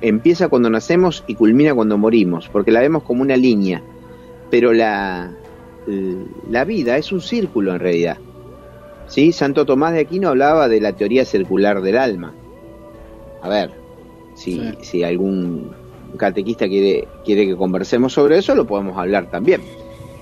empieza 0.00 0.48
cuando 0.48 0.70
nacemos 0.70 1.24
y 1.26 1.34
culmina 1.34 1.74
cuando 1.74 1.98
morimos, 1.98 2.48
porque 2.48 2.70
la 2.70 2.80
vemos 2.80 3.02
como 3.02 3.22
una 3.22 3.36
línea, 3.36 3.82
pero 4.48 4.72
la, 4.72 5.32
la 6.50 6.64
vida 6.64 6.96
es 6.96 7.12
un 7.12 7.20
círculo 7.20 7.72
en 7.72 7.80
realidad. 7.80 8.18
¿Sí? 9.06 9.32
Santo 9.32 9.64
Tomás 9.64 9.92
de 9.92 10.00
Aquino 10.00 10.30
hablaba 10.30 10.68
de 10.68 10.80
la 10.80 10.92
teoría 10.92 11.24
circular 11.24 11.80
del 11.80 11.96
alma. 11.96 12.34
A 13.40 13.48
ver, 13.48 13.70
si, 14.34 14.60
si 14.82 15.04
algún 15.04 15.70
catequista 16.16 16.66
quiere, 16.66 17.06
quiere 17.24 17.46
que 17.46 17.56
conversemos 17.56 18.12
sobre 18.12 18.38
eso, 18.38 18.54
lo 18.54 18.66
podemos 18.66 18.98
hablar 18.98 19.30
también. 19.30 19.60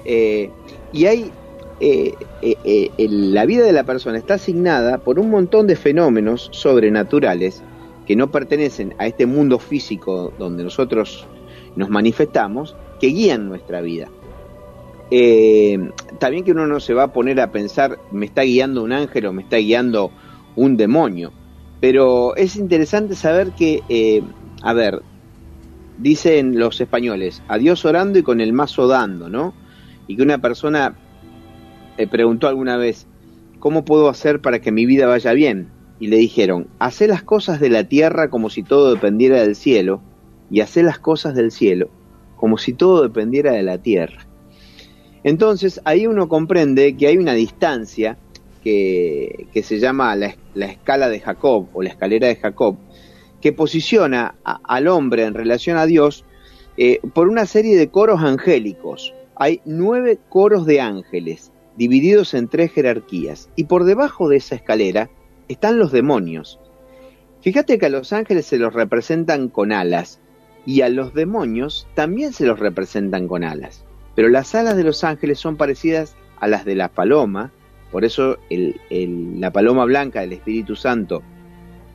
Eh, 0.05 0.51
y 0.93 1.07
hay 1.07 1.31
eh, 1.81 2.15
eh, 2.43 2.91
la 3.09 3.47
vida 3.47 3.65
de 3.65 3.73
la 3.73 3.85
persona 3.85 4.19
está 4.19 4.35
asignada 4.35 4.99
por 4.99 5.19
un 5.19 5.31
montón 5.31 5.67
de 5.67 5.77
fenómenos 5.77 6.49
sobrenaturales 6.53 7.63
que 8.07 8.17
no 8.17 8.31
pertenecen 8.31 8.95
a 8.99 9.07
este 9.07 9.27
mundo 9.27 9.59
físico 9.59 10.33
donde 10.39 10.63
nosotros 10.63 11.27
nos 11.75 11.89
manifestamos, 11.89 12.77
que 13.01 13.09
guían 13.09 13.49
nuestra 13.49 13.81
vida. 13.81 14.09
Eh, 15.11 15.91
también 16.19 16.45
que 16.45 16.53
uno 16.53 16.67
no 16.67 16.81
se 16.81 16.95
va 16.95 17.05
a 17.05 17.13
poner 17.13 17.41
a 17.41 17.53
pensar, 17.53 17.99
me 18.11 18.27
está 18.27 18.43
guiando 18.43 18.83
un 18.83 18.93
ángel 18.93 19.27
o 19.27 19.33
me 19.33 19.43
está 19.43 19.57
guiando 19.57 20.11
un 20.57 20.77
demonio. 20.77 21.33
Pero 21.81 22.35
es 22.37 22.57
interesante 22.57 23.15
saber 23.15 23.53
que, 23.53 23.83
eh, 23.89 24.23
a 24.63 24.73
ver, 24.73 25.03
dicen 25.99 26.59
los 26.59 26.81
españoles, 26.81 27.43
a 27.49 27.59
Dios 27.59 27.85
orando 27.85 28.19
y 28.19 28.23
con 28.23 28.41
el 28.41 28.53
mazo 28.53 28.87
dando, 28.89 29.29
¿no? 29.29 29.55
Y 30.07 30.17
que 30.17 30.23
una 30.23 30.39
persona 30.39 30.97
eh, 31.99 32.07
preguntó 32.07 32.49
alguna 32.49 32.77
vez, 32.77 33.07
¿cómo 33.59 33.85
puedo 33.85 34.09
hacer 34.09 34.41
para 34.41 34.61
que 34.61 34.73
mi 34.73 34.87
vida 34.87 35.07
vaya 35.07 35.33
bien? 35.33 35.69
Y 36.01 36.09
le 36.09 36.17
dijeron, 36.17 36.69
hace 36.79 37.07
las 37.07 37.23
cosas 37.23 37.61
de 37.61 37.69
la 37.69 37.85
tierra 37.85 38.31
como 38.31 38.51
si 38.51 38.63
todo 38.63 38.93
dependiera 38.95 39.41
del 39.43 39.55
cielo, 39.55 40.01
y 40.51 40.61
hace 40.61 40.83
las 40.83 40.99
cosas 40.99 41.35
del 41.35 41.51
cielo 41.51 41.91
como 42.37 42.59
si 42.59 42.75
todo 42.75 43.03
dependiera 43.03 43.53
de 43.53 43.63
la 43.63 43.79
tierra. 43.79 44.27
Entonces 45.25 45.81
ahí 45.85 46.07
uno 46.07 46.29
comprende 46.29 46.97
que 46.97 47.07
hay 47.07 47.17
una 47.17 47.33
distancia 47.33 48.19
que, 48.63 49.63
se 49.63 49.79
llama 49.79 50.15
la, 50.17 50.35
escala 50.67 51.09
de 51.09 51.21
Jacob 51.21 51.69
o 51.73 51.83
la 51.83 51.91
escalera 51.91 52.29
de 52.29 52.37
Jacob, 52.37 52.77
que 53.41 53.53
posiciona 53.53 54.37
al 54.45 54.87
hombre 54.87 55.25
en 55.25 55.35
relación 55.35 55.77
a 55.77 55.87
Dios 55.87 56.25
eh, 56.77 57.01
por 57.13 57.29
una 57.29 57.47
serie 57.47 57.77
de 57.77 57.89
coros 57.89 58.23
angélicos. 58.23 59.15
Hay 59.37 59.61
nueve 59.65 60.19
coros 60.29 60.67
de 60.67 60.81
ángeles 60.81 61.53
divididos 61.77 62.35
en 62.35 62.49
tres 62.49 62.73
jerarquías 62.73 63.51
y 63.57 63.65
por 63.65 63.85
debajo 63.85 64.29
de 64.29 64.37
esa 64.37 64.55
escalera 64.55 65.11
están 65.49 65.79
los 65.79 65.91
demonios. 65.93 66.61
Fíjate 67.41 67.79
que 67.79 67.87
a 67.87 67.91
los 67.91 68.13
ángeles 68.13 68.47
se 68.47 68.59
los 68.59 68.73
representan 68.73 69.49
con 69.49 69.73
alas 69.73 70.21
y 70.65 70.81
a 70.81 70.89
los 70.89 71.13
demonios 71.13 71.87
también 71.95 72.33
se 72.33 72.47
los 72.47 72.59
representan 72.59 73.29
con 73.29 73.45
alas. 73.45 73.85
Pero 74.15 74.29
las 74.29 74.55
alas 74.55 74.77
de 74.77 74.85
los 74.85 75.05
ángeles 75.05 75.39
son 75.39 75.57
parecidas 75.57 76.17
a 76.39 76.47
las 76.47 76.65
de 76.65 76.75
la 76.75 76.89
paloma, 76.89 77.51
por 77.91 78.05
eso 78.05 78.39
la 78.51 79.53
paloma 79.53 79.85
blanca 79.85 80.21
del 80.21 80.33
Espíritu 80.33 80.75
Santo 80.75 81.23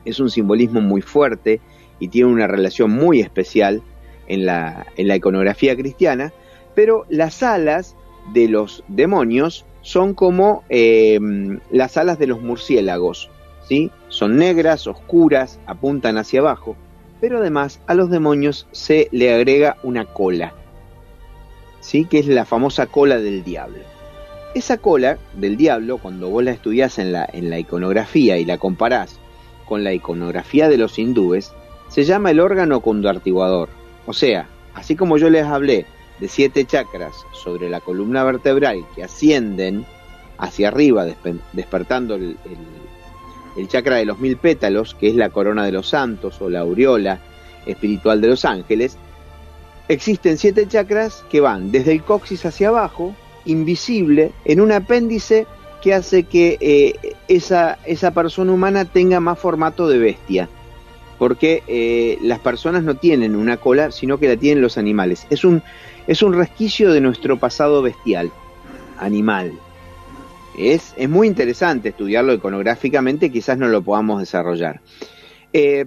es 0.04 0.18
un 0.18 0.30
simbolismo 0.30 0.80
muy 0.80 1.02
fuerte 1.02 1.60
y 1.98 2.08
tiene 2.08 2.30
una 2.30 2.46
relación 2.46 2.90
muy 2.90 3.20
especial 3.20 3.82
en 4.26 4.46
la, 4.46 4.86
iconografía 4.96 5.76
cristiana, 5.76 6.32
pero 6.74 7.04
las 7.08 7.42
alas 7.42 7.96
de 8.32 8.48
los 8.48 8.84
demonios 8.88 9.66
son 9.82 10.14
como 10.14 10.62
em, 10.68 11.58
las 11.70 11.96
alas 11.96 12.18
de 12.18 12.28
los 12.28 12.40
murciélagos, 12.40 13.30
¿sí? 13.68 13.90
Son 14.08 14.36
negras, 14.36 14.86
oscuras, 14.86 15.58
apuntan 15.66 16.16
hacia 16.16 16.40
abajo, 16.40 16.76
pero 17.20 17.38
además 17.38 17.80
a 17.86 17.94
los 17.94 18.10
demonios 18.10 18.66
se 18.72 19.08
le 19.10 19.34
agrega 19.34 19.76
una 19.82 20.06
cola. 20.06 20.54
¿Sí? 21.90 22.04
que 22.04 22.20
es 22.20 22.28
la 22.28 22.44
famosa 22.44 22.86
cola 22.86 23.18
del 23.18 23.42
diablo. 23.42 23.82
Esa 24.54 24.78
cola 24.78 25.18
del 25.34 25.56
diablo, 25.56 25.98
cuando 25.98 26.28
vos 26.28 26.44
la 26.44 26.52
estudiás 26.52 27.00
en 27.00 27.10
la, 27.12 27.58
iconografía 27.58 28.38
y 28.38 28.44
la 28.44 28.58
comparás 28.58 29.18
con 29.66 29.82
la 29.82 29.92
iconografía 29.92 30.68
de 30.68 30.78
los 30.78 31.00
hindúes, 31.00 31.52
se 31.88 32.04
llama 32.04 32.30
el 32.30 32.38
órgano 32.38 32.80
conductiguador. 32.80 33.70
O 34.06 34.12
sea, 34.12 34.46
así 34.74 34.94
como 34.94 35.18
yo 35.18 35.30
les 35.30 35.44
hablé 35.44 35.84
de 36.20 36.28
siete 36.28 36.64
chakras 36.64 37.12
sobre 37.32 37.68
la 37.68 37.80
columna 37.80 38.22
vertebral 38.22 38.84
que 38.94 39.02
ascienden 39.02 39.84
hacia 40.38 40.68
arriba, 40.68 41.06
despertando 41.52 42.14
el, 42.14 42.36
el, 43.56 43.68
chakra 43.68 43.96
de 43.96 44.04
los 44.04 44.20
mil 44.20 44.36
pétalos, 44.36 44.94
que 44.94 45.08
es 45.08 45.16
la 45.16 45.30
corona 45.30 45.64
de 45.64 45.72
los 45.72 45.88
santos 45.88 46.40
o 46.40 46.50
la 46.50 46.60
aureola 46.60 47.18
espiritual 47.66 48.20
de 48.20 48.28
los 48.28 48.44
ángeles, 48.44 48.96
Existen 49.90 50.38
siete 50.38 50.68
chakras 50.68 51.24
que 51.28 51.40
van 51.40 51.72
desde 51.72 51.90
el 51.90 52.04
coxis 52.04 52.46
hacia 52.46 52.68
abajo, 52.68 53.12
invisible, 53.44 54.30
en 54.44 54.60
un 54.60 54.70
apéndice 54.70 55.48
que 55.82 55.94
hace 55.94 56.22
que 56.22 56.58
eh, 56.60 57.16
esa, 57.26 57.76
esa 57.84 58.12
persona 58.12 58.52
humana 58.52 58.84
tenga 58.84 59.18
más 59.18 59.36
formato 59.36 59.88
de 59.88 59.98
bestia. 59.98 60.48
Porque 61.18 61.64
eh, 61.66 62.18
las 62.22 62.38
personas 62.38 62.84
no 62.84 62.98
tienen 62.98 63.34
una 63.34 63.56
cola, 63.56 63.90
sino 63.90 64.18
que 64.20 64.28
la 64.28 64.36
tienen 64.36 64.62
los 64.62 64.78
animales. 64.78 65.26
Es 65.28 65.42
un, 65.42 65.60
es 66.06 66.22
un 66.22 66.34
resquicio 66.34 66.92
de 66.92 67.00
nuestro 67.00 67.40
pasado 67.40 67.82
bestial, 67.82 68.30
animal. 68.96 69.54
Es, 70.56 70.94
es 70.96 71.08
muy 71.08 71.26
interesante 71.26 71.88
estudiarlo 71.88 72.32
iconográficamente, 72.32 73.32
quizás 73.32 73.58
no 73.58 73.66
lo 73.66 73.82
podamos 73.82 74.20
desarrollar. 74.20 74.82
Eh, 75.52 75.86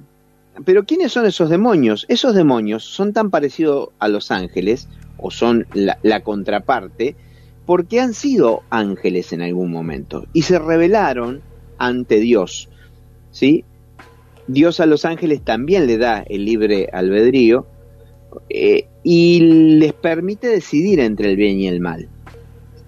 pero 0.66 0.86
¿quiénes 0.86 1.12
son 1.12 1.26
esos 1.26 1.50
demonios? 1.50 2.06
Esos 2.10 2.36
demonios 2.36 2.84
son 2.84 3.14
tan 3.14 3.30
parecidos 3.30 3.90
a 4.00 4.08
los 4.08 4.32
ángeles, 4.32 4.88
o 5.18 5.32
son 5.32 5.66
la, 5.74 6.20
contraparte, 6.22 7.16
porque 7.66 8.02
han 8.02 8.14
sido 8.14 8.64
ángeles 8.70 9.32
en 9.34 9.42
algún 9.42 9.72
momento 9.72 10.28
y 10.34 10.42
se 10.42 10.60
rebelaron 10.60 11.42
ante 11.78 12.20
Dios. 12.20 12.70
¿sí? 13.32 13.64
Dios 14.48 14.80
a 14.80 14.86
los 14.86 15.06
ángeles 15.06 15.42
también 15.42 15.88
le 15.88 15.98
da 15.98 16.24
el 16.28 16.46
libre 16.46 16.90
albedrío 16.92 17.66
eh, 18.50 18.88
y 19.04 19.40
les 19.80 19.94
permite 19.94 20.48
decidir 20.48 21.00
entre 21.00 21.30
el 21.32 21.38
bien 21.38 21.60
y 21.60 21.68
el 21.68 21.80
mal. 21.80 22.10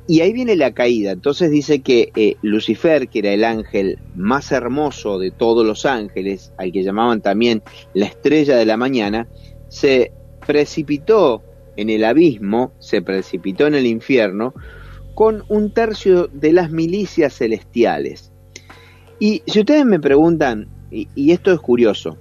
Y 0.07 0.21
ahí 0.21 0.33
viene 0.33 0.55
la 0.55 0.71
caída. 0.71 1.11
Entonces 1.11 1.49
dice 1.49 1.81
que 1.81 2.11
eh, 2.15 2.35
Lucifer, 2.41 3.07
que 3.07 3.19
era 3.19 3.31
el 3.31 3.43
ángel 3.43 3.97
más 4.15 4.51
hermoso 4.51 5.17
de 5.17 5.31
todos 5.31 5.65
los 5.65 5.85
ángeles, 5.85 6.51
al 6.57 6.71
que 6.71 6.83
llamaban 6.83 7.21
también 7.21 7.63
la 7.93 8.05
estrella 8.05 8.55
de 8.55 8.65
la 8.65 8.77
mañana, 8.77 9.27
se 9.67 10.11
precipitó 10.45 11.43
en 11.75 11.89
el 11.89 12.03
abismo, 12.03 12.71
se 12.79 13.01
precipitó 13.01 13.67
en 13.67 13.75
el 13.75 13.87
infierno, 13.87 14.53
con 15.15 15.43
un 15.47 15.73
tercio 15.73 16.27
de 16.31 16.53
las 16.53 16.71
milicias 16.71 17.33
celestiales. 17.33 18.31
Y 19.19 19.41
si 19.47 19.61
ustedes 19.61 19.85
me 19.85 19.99
preguntan, 19.99 20.67
y, 20.91 21.31
esto 21.31 21.51
es 21.51 21.59
curioso, 21.59 22.17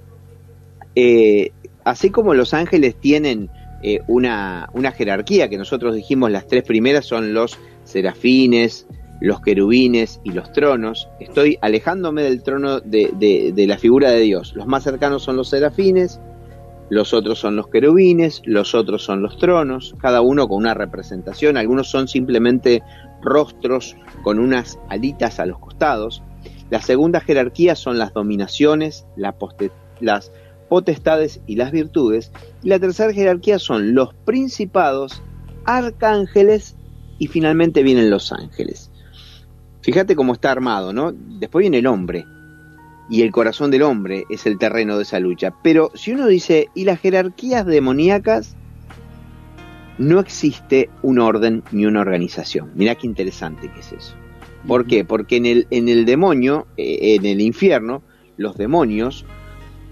eh, 0.94 1.50
así 1.84 2.10
como 2.10 2.34
los 2.34 2.54
ángeles 2.54 2.96
tienen 2.96 3.50
eh, 3.82 4.00
una, 4.06 4.70
una, 4.72 4.92
jerarquía, 4.92 5.48
que 5.48 5.58
nosotros 5.58 5.94
dijimos 5.94 6.30
las 6.30 6.46
tres 6.46 6.62
primeras 6.62 7.04
son 7.04 7.34
los 7.34 7.58
serafines, 7.84 8.86
los 9.20 9.40
querubines 9.40 10.20
y 10.24 10.32
los 10.32 10.52
tronos, 10.52 11.08
estoy 11.20 11.58
alejándome 11.62 12.22
del 12.22 12.42
trono 12.42 12.80
de, 12.80 13.52
de 13.54 13.66
la 13.66 13.78
figura 13.78 14.10
de 14.10 14.20
Dios. 14.20 14.54
Los 14.54 14.66
más 14.66 14.84
cercanos 14.84 15.22
son 15.22 15.36
los 15.36 15.48
serafines, 15.48 16.20
los 16.90 17.14
otros 17.14 17.38
son 17.38 17.56
los 17.56 17.68
querubines, 17.68 18.42
los 18.44 18.74
otros 18.74 19.02
son 19.02 19.22
los 19.22 19.38
tronos, 19.38 19.94
cada 19.98 20.20
uno 20.20 20.46
con 20.46 20.58
una 20.58 20.74
representación, 20.74 21.56
algunos 21.56 21.88
son 21.88 22.08
simplemente 22.08 22.82
rostros 23.22 23.96
con 24.22 24.38
unas 24.38 24.78
alitas 24.90 25.40
a 25.40 25.46
los 25.46 25.58
costados. 25.58 26.22
La 26.70 26.82
segunda 26.82 27.20
jerarquía 27.20 27.74
son 27.74 27.98
las 27.98 28.12
dominaciones, 28.12 29.06
las 29.16 30.30
potestades 30.68 31.40
y 31.46 31.56
las 31.56 31.72
virtudes. 31.72 32.32
Y 32.62 32.68
la 32.68 32.78
tercera 32.78 33.12
jerarquía 33.12 33.58
son 33.58 33.94
los 33.94 34.12
principados, 34.26 35.22
arcángeles 35.64 36.76
y 37.18 37.28
finalmente 37.28 37.82
vienen 37.82 38.10
los 38.10 38.32
ángeles. 38.32 38.90
Fíjate 39.82 40.16
cómo 40.16 40.32
está 40.32 40.50
armado, 40.50 40.92
¿no? 40.92 41.12
Después 41.12 41.62
viene 41.62 41.78
el 41.78 41.86
hombre, 41.86 42.24
y 43.08 43.22
el 43.22 43.32
corazón 43.32 43.70
del 43.70 43.82
hombre 43.82 44.24
es 44.30 44.46
el 44.46 44.58
terreno 44.58 44.96
de 44.96 45.02
esa 45.02 45.20
lucha. 45.20 45.54
Pero 45.62 45.90
si 45.94 46.12
uno 46.12 46.26
dice, 46.26 46.68
¿y 46.74 46.84
las 46.84 47.00
jerarquías 47.00 47.66
demoníacas? 47.66 48.56
No 49.98 50.20
existe 50.20 50.90
un 51.02 51.18
orden 51.18 51.62
ni 51.70 51.86
una 51.86 52.00
organización. 52.00 52.72
Mirá 52.74 52.94
qué 52.94 53.06
interesante 53.06 53.70
que 53.70 53.80
es 53.80 53.92
eso. 53.92 54.14
¿Por 54.66 54.86
qué? 54.86 55.04
Porque 55.04 55.36
en 55.36 55.46
el, 55.46 55.66
en 55.70 55.88
el 55.88 56.06
demonio, 56.06 56.66
eh, 56.76 57.16
en 57.16 57.26
el 57.26 57.40
infierno, 57.40 58.02
los 58.36 58.56
demonios 58.56 59.24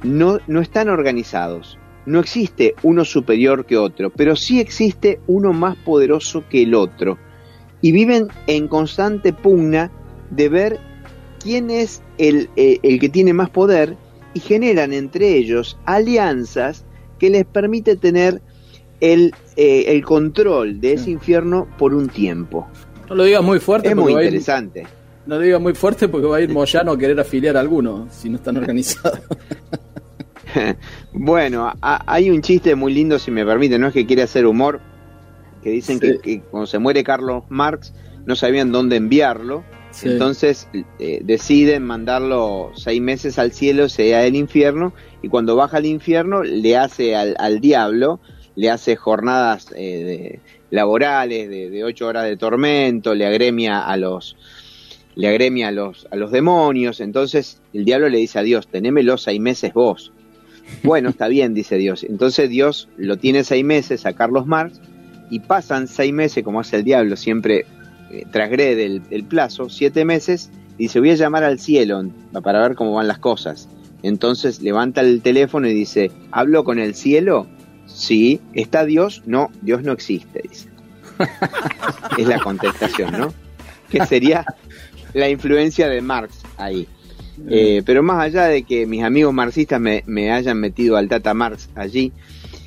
no, 0.03 0.39
no 0.47 0.61
están 0.61 0.89
organizados. 0.89 1.79
No 2.07 2.21
existe 2.21 2.75
uno 2.83 3.05
superior 3.05 3.65
que 3.65 3.77
otro, 3.77 4.11
pero 4.11 4.37
sí 4.37 4.61
existe 4.61 5.21
uno 5.27 5.53
más 5.53 5.77
poderoso 5.77 6.45
que 6.49 6.63
el 6.63 6.75
otro. 6.75 7.19
Y 7.81 7.93
viven 7.93 8.29
en 8.47 8.69
constante 8.69 9.33
pugna 9.33 9.91
de 10.31 10.49
ver 10.49 10.81
quién 11.43 11.71
es 11.71 12.03
el, 12.19 12.49
eh, 12.57 12.79
el 12.83 12.99
que 12.99 13.09
tiene 13.09 13.33
más 13.33 13.51
poder 13.51 13.97
y 14.35 14.41
generan 14.41 14.93
entre 14.93 15.37
ellos 15.37 15.79
alianzas 15.85 16.85
que 17.19 17.31
les 17.31 17.45
permite 17.45 17.97
tener 17.97 18.41
el, 19.01 19.35
eh, 19.57 19.85
el 19.89 20.05
control 20.05 20.81
de 20.81 20.95
ese 20.95 21.11
infierno 21.11 21.69
por 21.77 21.93
un 21.95 22.09
tiempo. 22.09 22.69
No 23.09 23.17
lo 23.17 23.25
digas 23.25 23.43
muy 23.43 23.59
fuerte. 23.59 23.89
Es 23.89 23.97
muy 23.97 24.13
interesante. 24.13 24.87
no 25.27 25.37
lo 25.37 25.41
digas 25.41 25.61
muy 25.61 25.75
fuerte 25.75 26.09
porque 26.09 26.27
va 26.27 26.37
a 26.37 26.41
ir 26.41 26.49
Moyano 26.51 26.93
a 26.93 26.99
querer 26.99 27.19
afiliar 27.21 27.57
a 27.57 27.61
alguno 27.61 28.09
si 28.11 28.31
no 28.31 28.37
están 28.37 28.57
organizados. 28.59 29.21
bueno, 31.13 31.73
hay 31.81 32.31
un 32.31 32.43
chiste 32.43 32.75
muy 32.75 32.95
lindo, 32.95 33.19
si 33.19 33.31
me 33.31 33.45
permite, 33.45 33.79
no 33.79 33.89
es 33.89 33.93
que 33.93 34.07
quiere 34.07 34.23
hacer 34.23 34.47
humor, 34.47 34.81
que 35.63 35.71
dicen 35.71 36.01
que, 36.01 36.19
que, 36.19 36.41
cuando 36.41 36.67
se 36.67 36.79
muere 36.79 37.05
Carlos 37.05 37.45
Marx 37.49 37.93
no 38.27 38.37
sabían 38.37 38.73
dónde 38.73 38.97
enviarlo. 38.97 39.65
Entonces 40.05 40.69
eh, 40.99 41.21
deciden 41.23 41.85
mandarlo 41.85 42.73
seis 42.75 43.01
meses 43.01 43.39
al 43.39 43.53
cielo, 43.53 43.91
sea 43.91 44.25
el 44.25 44.37
infierno, 44.37 44.95
y 45.21 45.29
cuando 45.29 45.55
baja 45.55 45.77
al 45.77 45.87
infierno 45.87 46.43
le 46.43 46.79
hace 46.79 47.15
al, 47.15 47.61
diablo, 47.61 48.19
le 48.57 48.71
hace 48.71 48.97
jornadas 48.97 49.67
eh, 49.77 50.41
laborales 50.71 51.51
de, 51.51 51.85
ocho 51.85 52.07
horas 52.07 52.25
de 52.25 52.39
tormento, 52.39 53.15
le 53.15 53.27
agremia 53.27 53.81
a 53.81 53.97
los 53.97 54.37
le 55.15 55.29
agremia 55.29 55.69
a 55.69 55.73
los, 55.73 56.09
a 56.11 56.17
los 56.17 56.33
demonios, 56.33 57.01
entonces 57.01 57.61
el 57.75 57.85
diablo 57.85 58.09
le 58.09 58.17
dice 58.17 58.39
a 58.39 58.43
Dios, 58.43 58.67
tenémelo 58.69 59.19
seis 59.19 59.39
meses 59.39 59.75
vos. 59.75 60.11
Bueno, 60.83 61.11
está 61.11 61.29
bien, 61.29 61.55
dice 61.55 61.77
Dios. 61.77 62.05
Entonces 62.05 62.49
Dios 62.51 62.89
lo 62.97 63.17
tiene 63.17 63.45
seis 63.45 63.65
meses 63.65 64.07
a 64.07 64.13
Carlos 64.13 64.47
Marx 64.47 64.81
y 65.31 65.41
pasan 65.41 65.89
seis 65.89 66.13
meses, 66.13 66.45
como 66.45 66.61
hace 66.61 66.77
el 66.77 66.85
diablo, 66.85 67.17
siempre 67.17 67.67
eh, 68.11 68.27
trasgrede 68.31 69.01
el, 69.11 69.25
plazo, 69.25 69.71
siete 69.71 70.05
meses, 70.05 70.51
dice 70.77 71.01
voy 71.01 71.11
a 71.11 71.15
llamar 71.15 71.45
al 71.45 71.59
cielo 71.59 72.05
para 72.43 72.61
ver 72.61 72.75
cómo 72.75 72.95
van 72.95 73.09
las 73.09 73.19
cosas. 73.19 73.69
Entonces 74.03 74.61
levanta 74.61 75.01
el 75.01 75.23
teléfono 75.23 75.69
y 75.69 75.75
dice, 75.75 76.11
¿hablo 76.33 76.65
con 76.65 76.79
el 76.79 76.95
cielo? 76.95 77.47
Sí. 77.87 78.41
¿Está 78.53 78.85
Dios? 78.85 79.23
No, 79.27 79.51
Dios 79.63 79.83
no 79.83 79.93
existe, 79.93 80.43
dice. 80.49 80.69
es 82.19 82.27
la 82.27 82.41
contestación, 82.41 83.13
¿no? 83.13 83.33
Que 83.89 84.05
sería 84.07 84.45
la 85.15 85.29
influencia 85.29 85.89
de 85.89 86.01
Marx 86.01 86.43
ahí. 86.57 86.89
Eh, 87.49 87.83
pero 87.85 88.03
más 88.03 88.23
allá 88.23 88.47
de 88.47 88.63
que 88.63 88.87
mis 88.87 89.03
amigos 89.03 89.33
marxistas 89.35 89.81
me, 89.81 90.33
hayan 90.33 90.59
metido 90.59 90.97
al 90.97 91.09
Tata 91.09 91.35
Marx 91.35 91.69
allí, 91.75 92.13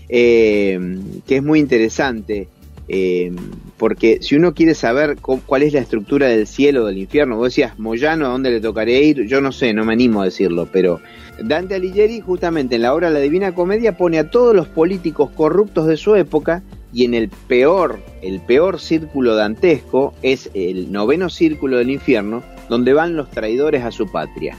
eh, 0.09 0.99
que 1.27 1.37
es 1.37 1.43
muy 1.43 1.59
interesante, 1.59 2.47
eh, 2.87 3.31
porque 3.77 4.19
si 4.21 4.35
uno 4.35 4.53
quiere 4.53 4.75
saber 4.75 5.17
cuál 5.17 5.63
es 5.63 5.73
la 5.73 5.79
estructura 5.79 6.27
del 6.27 6.45
cielo 6.45 6.83
o 6.83 6.87
del 6.87 6.99
infierno, 6.99 7.37
vos 7.37 7.47
decías, 7.47 7.79
Moyano, 7.79 8.27
¿a 8.27 8.29
dónde 8.29 8.51
le 8.51 8.61
tocaría 8.61 9.01
ir? 9.01 9.25
Yo 9.25 9.41
no 9.41 9.51
sé, 9.51 9.73
no 9.73 9.85
me 9.85 9.93
animo 9.93 10.21
a 10.21 10.25
decirlo, 10.25 10.67
pero 10.71 10.99
Dante 11.41 11.75
Alighieri 11.75 12.21
justamente 12.21 12.75
en 12.75 12.83
la 12.83 12.93
obra 12.93 13.09
La 13.09 13.19
Divina 13.19 13.53
Comedia 13.53 13.97
pone 13.97 14.19
a 14.19 14.29
todos 14.29 14.55
los 14.55 14.67
políticos 14.67 15.31
corruptos 15.31 15.87
de 15.87 15.97
su 15.97 16.15
época 16.15 16.63
y 16.93 17.03
en 17.03 17.13
el 17.13 17.29
peor, 17.29 17.99
el 18.21 18.39
peor 18.39 18.79
círculo 18.79 19.35
dantesco 19.35 20.13
es 20.21 20.49
el 20.53 20.91
noveno 20.91 21.29
círculo 21.29 21.77
del 21.77 21.89
infierno, 21.89 22.43
donde 22.69 22.93
van 22.93 23.17
los 23.17 23.29
traidores 23.31 23.83
a 23.83 23.91
su 23.91 24.09
patria. 24.09 24.55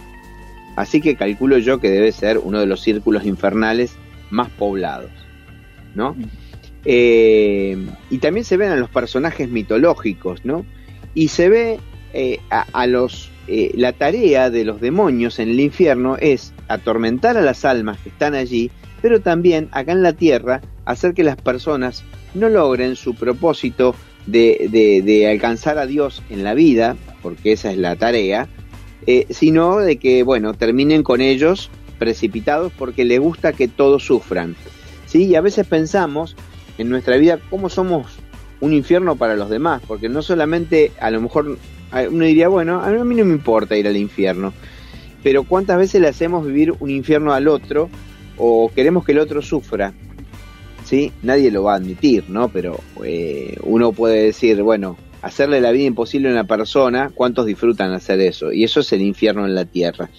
Así 0.76 1.00
que 1.00 1.16
calculo 1.16 1.58
yo 1.58 1.80
que 1.80 1.90
debe 1.90 2.12
ser 2.12 2.38
uno 2.38 2.60
de 2.60 2.66
los 2.66 2.82
círculos 2.82 3.24
infernales 3.24 3.96
más 4.30 4.50
poblados, 4.50 5.10
¿no? 5.94 6.14
Eh, 6.84 7.84
y 8.10 8.18
también 8.18 8.44
se 8.44 8.56
ven 8.56 8.70
a 8.70 8.76
los 8.76 8.90
personajes 8.90 9.48
mitológicos, 9.48 10.44
¿no? 10.44 10.64
Y 11.14 11.28
se 11.28 11.48
ve 11.48 11.80
eh, 12.12 12.38
a, 12.50 12.86
los 12.86 13.30
eh, 13.48 13.72
la 13.74 13.92
tarea 13.92 14.50
de 14.50 14.64
los 14.64 14.80
demonios 14.80 15.38
en 15.38 15.48
el 15.48 15.60
infierno 15.60 16.16
es 16.18 16.52
atormentar 16.68 17.36
a 17.36 17.40
las 17.40 17.64
almas 17.64 17.98
que 17.98 18.10
están 18.10 18.34
allí, 18.34 18.70
pero 19.02 19.20
también 19.20 19.68
acá 19.72 19.92
en 19.92 20.02
la 20.02 20.12
tierra 20.12 20.60
hacer 20.84 21.14
que 21.14 21.24
las 21.24 21.36
personas 21.36 22.04
no 22.34 22.48
logren 22.48 22.96
su 22.96 23.14
propósito 23.14 23.94
de, 24.26 25.02
de, 25.04 25.30
alcanzar 25.30 25.78
a 25.78 25.86
Dios 25.86 26.22
en 26.30 26.44
la 26.44 26.54
vida, 26.54 26.96
porque 27.22 27.52
esa 27.52 27.70
es 27.70 27.78
la 27.78 27.96
tarea, 27.96 28.48
sino 29.30 29.78
de 29.78 29.96
que, 29.96 30.22
bueno, 30.22 30.54
terminen 30.54 31.02
con 31.02 31.20
ellos 31.20 31.70
precipitados 31.98 32.72
porque 32.76 33.04
les 33.04 33.20
gusta 33.20 33.52
que 33.52 33.68
todos 33.68 34.04
sufran. 34.04 34.56
¿sí? 35.06 35.24
Y 35.24 35.34
a 35.34 35.40
veces 35.40 35.66
pensamos 35.66 36.36
en 36.78 36.88
nuestra 36.88 37.16
vida 37.16 37.38
cómo 37.50 37.68
somos 37.68 38.06
un 38.60 38.72
infierno 38.72 39.16
para 39.16 39.36
los 39.36 39.50
demás, 39.50 39.82
porque 39.86 40.08
no 40.08 40.22
solamente 40.22 40.92
a 41.00 41.10
lo 41.10 41.20
mejor 41.20 41.58
uno 42.10 42.24
diría, 42.24 42.48
bueno, 42.48 42.80
a 42.80 42.90
mí 42.90 43.14
no 43.14 43.24
me 43.24 43.32
importa 43.32 43.76
ir 43.76 43.86
al 43.86 43.96
infierno, 43.96 44.52
pero 45.22 45.44
cuántas 45.44 45.78
veces 45.78 46.00
le 46.00 46.08
hacemos 46.08 46.46
vivir 46.46 46.74
un 46.78 46.90
infierno 46.90 47.32
al 47.32 47.48
otro 47.48 47.88
o 48.36 48.70
queremos 48.74 49.04
que 49.04 49.12
el 49.12 49.18
otro 49.18 49.42
sufra. 49.42 49.92
¿Sí? 50.84 51.12
Nadie 51.22 51.50
lo 51.50 51.64
va 51.64 51.72
a 51.72 51.76
admitir, 51.78 52.26
¿no? 52.28 52.48
Pero 52.48 52.78
eh, 53.02 53.56
uno 53.64 53.90
puede 53.90 54.22
decir, 54.22 54.62
bueno, 54.62 54.96
hacerle 55.26 55.60
la 55.60 55.72
vida 55.72 55.84
imposible 55.84 56.28
a 56.28 56.32
una 56.32 56.44
persona, 56.44 57.10
¿cuántos 57.14 57.46
disfrutan 57.46 57.92
hacer 57.92 58.20
eso? 58.20 58.52
Y 58.52 58.64
eso 58.64 58.80
es 58.80 58.92
el 58.92 59.02
infierno 59.02 59.46
en 59.46 59.54
la 59.54 59.64
tierra. 59.64 60.10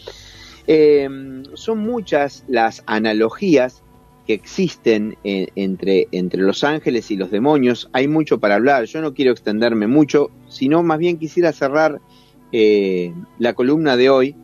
Eh, 0.68 1.08
son 1.54 1.80
muchas 1.80 2.44
las 2.48 2.84
analogías 2.86 3.84
que 4.26 4.34
existen 4.34 5.18
entre, 5.24 6.10
entre 6.12 6.42
los 6.42 6.66
ángeles 6.66 7.10
y 7.12 7.16
los 7.16 7.32
demonios. 7.32 7.90
Hay 7.94 8.10
mucho 8.10 8.40
para 8.40 8.56
hablar, 8.56 8.84
yo 8.84 9.02
no 9.02 9.14
quiero 9.14 9.32
extenderme 9.32 9.88
mucho, 9.88 10.30
sino 10.50 10.84
más 10.84 11.00
bien 11.00 11.18
quisiera 11.18 11.54
cerrar 11.54 12.02
eh, 12.52 13.14
la 13.40 13.54
columna 13.54 13.98
de 13.98 14.10
hoy. 14.10 14.36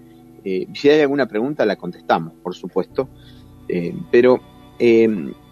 Eh, 0.43 0.67
si 0.73 0.89
hay 0.89 1.02
alguna 1.02 1.28
pregunta 1.28 1.65
la 1.65 1.76
contestamos, 1.76 2.34
por 2.41 2.56
supuesto. 2.56 3.10
Eh, 3.67 3.95
pero 4.12 4.41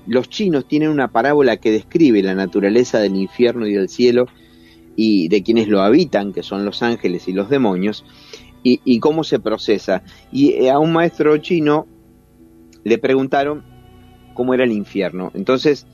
los 0.08 0.30
chinos 0.30 0.68
tienen 0.68 0.90
una 0.90 1.12
parábola 1.12 1.58
que 1.58 1.72
describe 1.72 2.22
la 2.24 2.36
naturaleza 2.36 3.00
del 3.00 3.16
infierno 3.16 3.68
y 3.68 3.74
del 3.74 3.88
cielo 3.88 4.26
y 4.96 5.28
de 5.28 5.44
quienes 5.44 5.68
lo 5.68 5.82
habitan, 5.82 6.34
que 6.34 6.44
son 6.44 6.66
los 6.66 6.84
ángeles 6.84 7.28
y 7.28 7.34
los 7.34 7.50
demonios, 7.50 8.06
y, 8.64 9.00
cómo 9.00 9.24
se 9.24 9.40
procesa. 9.40 10.04
Y 10.32 10.68
a 10.68 10.78
un 10.78 10.94
maestro 10.94 11.36
chino 11.38 11.88
le 12.84 12.98
preguntaron 12.98 13.64
cómo 14.34 14.54
era 14.54 14.64
el 14.64 14.72
infierno. 14.72 15.32
Entonces, 15.34 15.88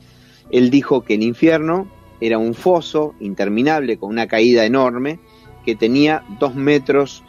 él 0.50 0.70
dijo 0.70 1.02
que 1.02 1.14
el 1.14 1.22
infierno 1.22 1.90
era 2.20 2.38
un 2.38 2.54
foso 2.54 3.14
interminable 3.20 3.96
con 3.96 4.10
una 4.10 4.26
caída 4.26 4.64
enorme 4.64 5.18
que 5.64 5.76
tenía 5.76 6.24
dos 6.38 6.54
metros 6.54 7.22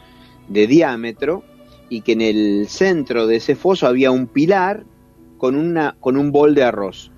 de 0.48 0.66
diámetro 0.66 1.44
y 1.88 2.02
que 2.02 2.12
en 2.12 2.20
el 2.20 2.66
centro 2.68 3.26
de 3.26 3.36
ese 3.36 3.56
foso 3.56 3.86
había 3.86 4.10
un 4.10 4.26
pilar 4.26 4.84
con, 5.38 5.56
una, 5.56 5.96
con 6.00 6.16
un 6.16 6.32
bol 6.32 6.54
de 6.54 6.64
arroz. 6.64 7.10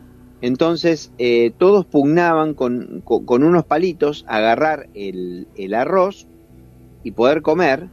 Entonces 0.42 1.12
eh, 1.18 1.52
todos 1.56 1.86
pugnaban 1.86 2.54
con, 2.54 3.02
unos 3.28 3.64
palitos 3.64 4.24
agarrar 4.28 4.88
el, 4.92 5.46
arroz 5.74 6.26
y 7.04 7.12
poder 7.12 7.42
comer. 7.42 7.88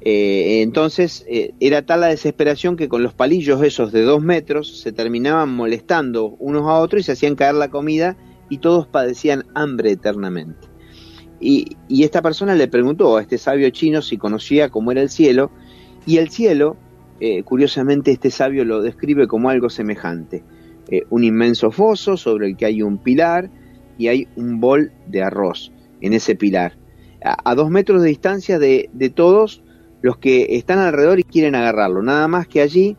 Eh, 0.00 0.62
entonces 0.62 1.24
eh, 1.28 1.52
era 1.60 1.82
tal 1.82 2.00
la 2.00 2.08
desesperación 2.08 2.76
que 2.76 2.88
con 2.88 3.04
los 3.04 3.14
palillos 3.14 3.62
esos 3.62 3.92
de 3.92 4.02
dos 4.02 4.20
metros 4.20 4.80
se 4.80 4.90
terminaban 4.90 5.54
molestando 5.54 6.34
unos 6.40 6.62
a 6.62 6.80
otros 6.80 7.02
y 7.02 7.04
se 7.04 7.12
hacían 7.12 7.36
caer 7.36 7.54
la 7.54 7.68
comida 7.68 8.16
y 8.48 8.58
todos 8.58 8.86
padecían 8.86 9.44
hambre 9.54 9.92
eternamente. 9.92 10.68
Y, 11.40 11.76
y 11.88 12.04
esta 12.04 12.22
persona 12.22 12.54
le 12.54 12.68
preguntó 12.68 13.18
a 13.18 13.20
este 13.20 13.36
sabio 13.36 13.68
chino 13.68 14.00
si 14.00 14.16
conocía 14.16 14.70
cómo 14.70 14.92
era 14.92 15.02
el 15.02 15.10
cielo 15.10 15.50
y 16.06 16.16
el 16.16 16.30
cielo, 16.30 16.76
curiosamente 17.44 18.10
este 18.10 18.32
sabio 18.32 18.64
lo 18.64 18.82
describe 18.82 19.28
como 19.28 19.48
algo 19.48 19.70
semejante 19.70 20.42
eh, 20.88 21.04
un 21.10 21.24
inmenso 21.24 21.70
foso 21.70 22.16
sobre 22.16 22.48
el 22.48 22.56
que 22.56 22.66
hay 22.66 22.82
un 22.82 22.98
pilar 22.98 23.50
y 23.98 24.08
hay 24.08 24.28
un 24.36 24.60
bol 24.60 24.92
de 25.06 25.22
arroz 25.22 25.72
en 26.00 26.12
ese 26.12 26.34
pilar. 26.34 26.76
A, 27.24 27.54
dos 27.54 27.70
metros 27.70 28.02
de 28.02 28.08
distancia 28.08 28.58
de, 28.58 29.12
todos 29.14 29.62
los 30.00 30.18
que 30.18 30.56
están 30.56 30.80
alrededor 30.80 31.20
y 31.20 31.24
quieren 31.24 31.54
agarrarlo. 31.54 32.02
Nada 32.02 32.26
más 32.26 32.48
que 32.48 32.60
allí, 32.60 32.96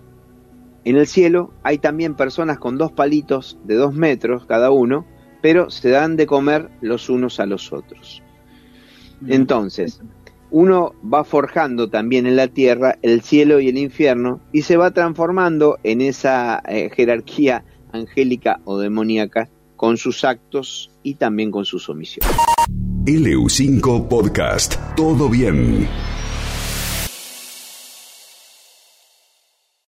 en 0.86 0.96
el 0.96 1.08
cielo, 1.08 1.52
hay 1.64 1.78
también 1.78 2.16
personas 2.16 2.58
con 2.58 2.78
dos 2.78 2.94
palitos 2.94 3.60
de 3.66 3.76
dos 3.76 3.94
metros 3.94 4.46
cada 4.46 4.72
uno, 4.72 5.06
pero 5.42 5.70
se 5.70 5.90
dan 5.90 6.16
de 6.16 6.26
comer 6.26 6.70
los 6.80 7.10
unos 7.10 7.42
a 7.42 7.46
los 7.46 7.74
otros. 7.74 8.24
Entonces, 9.28 10.02
uno 10.52 10.94
va 11.04 11.24
forjando 11.24 11.90
también 11.90 12.28
en 12.28 12.36
la 12.36 12.48
tierra 12.48 12.98
el 13.02 13.22
cielo 13.22 13.60
y 13.60 13.70
el 13.70 13.78
infierno 13.78 14.40
y 14.52 14.62
se 14.62 14.78
va 14.78 14.92
transformando 14.92 15.80
en 15.84 16.00
esa 16.00 16.62
eh, 16.68 16.90
jerarquía 16.96 17.66
angélica 17.94 18.60
o 18.66 18.78
demoníaca 18.78 19.50
con 19.76 19.98
sus 19.98 20.24
actos 20.24 20.92
y 21.04 21.16
también 21.16 21.52
con 21.52 21.66
sus 21.66 21.90
omisiones. 21.90 22.36
LU5 23.06 24.08
Podcast. 24.08 24.76
Todo 24.96 25.30
bien. 25.30 25.88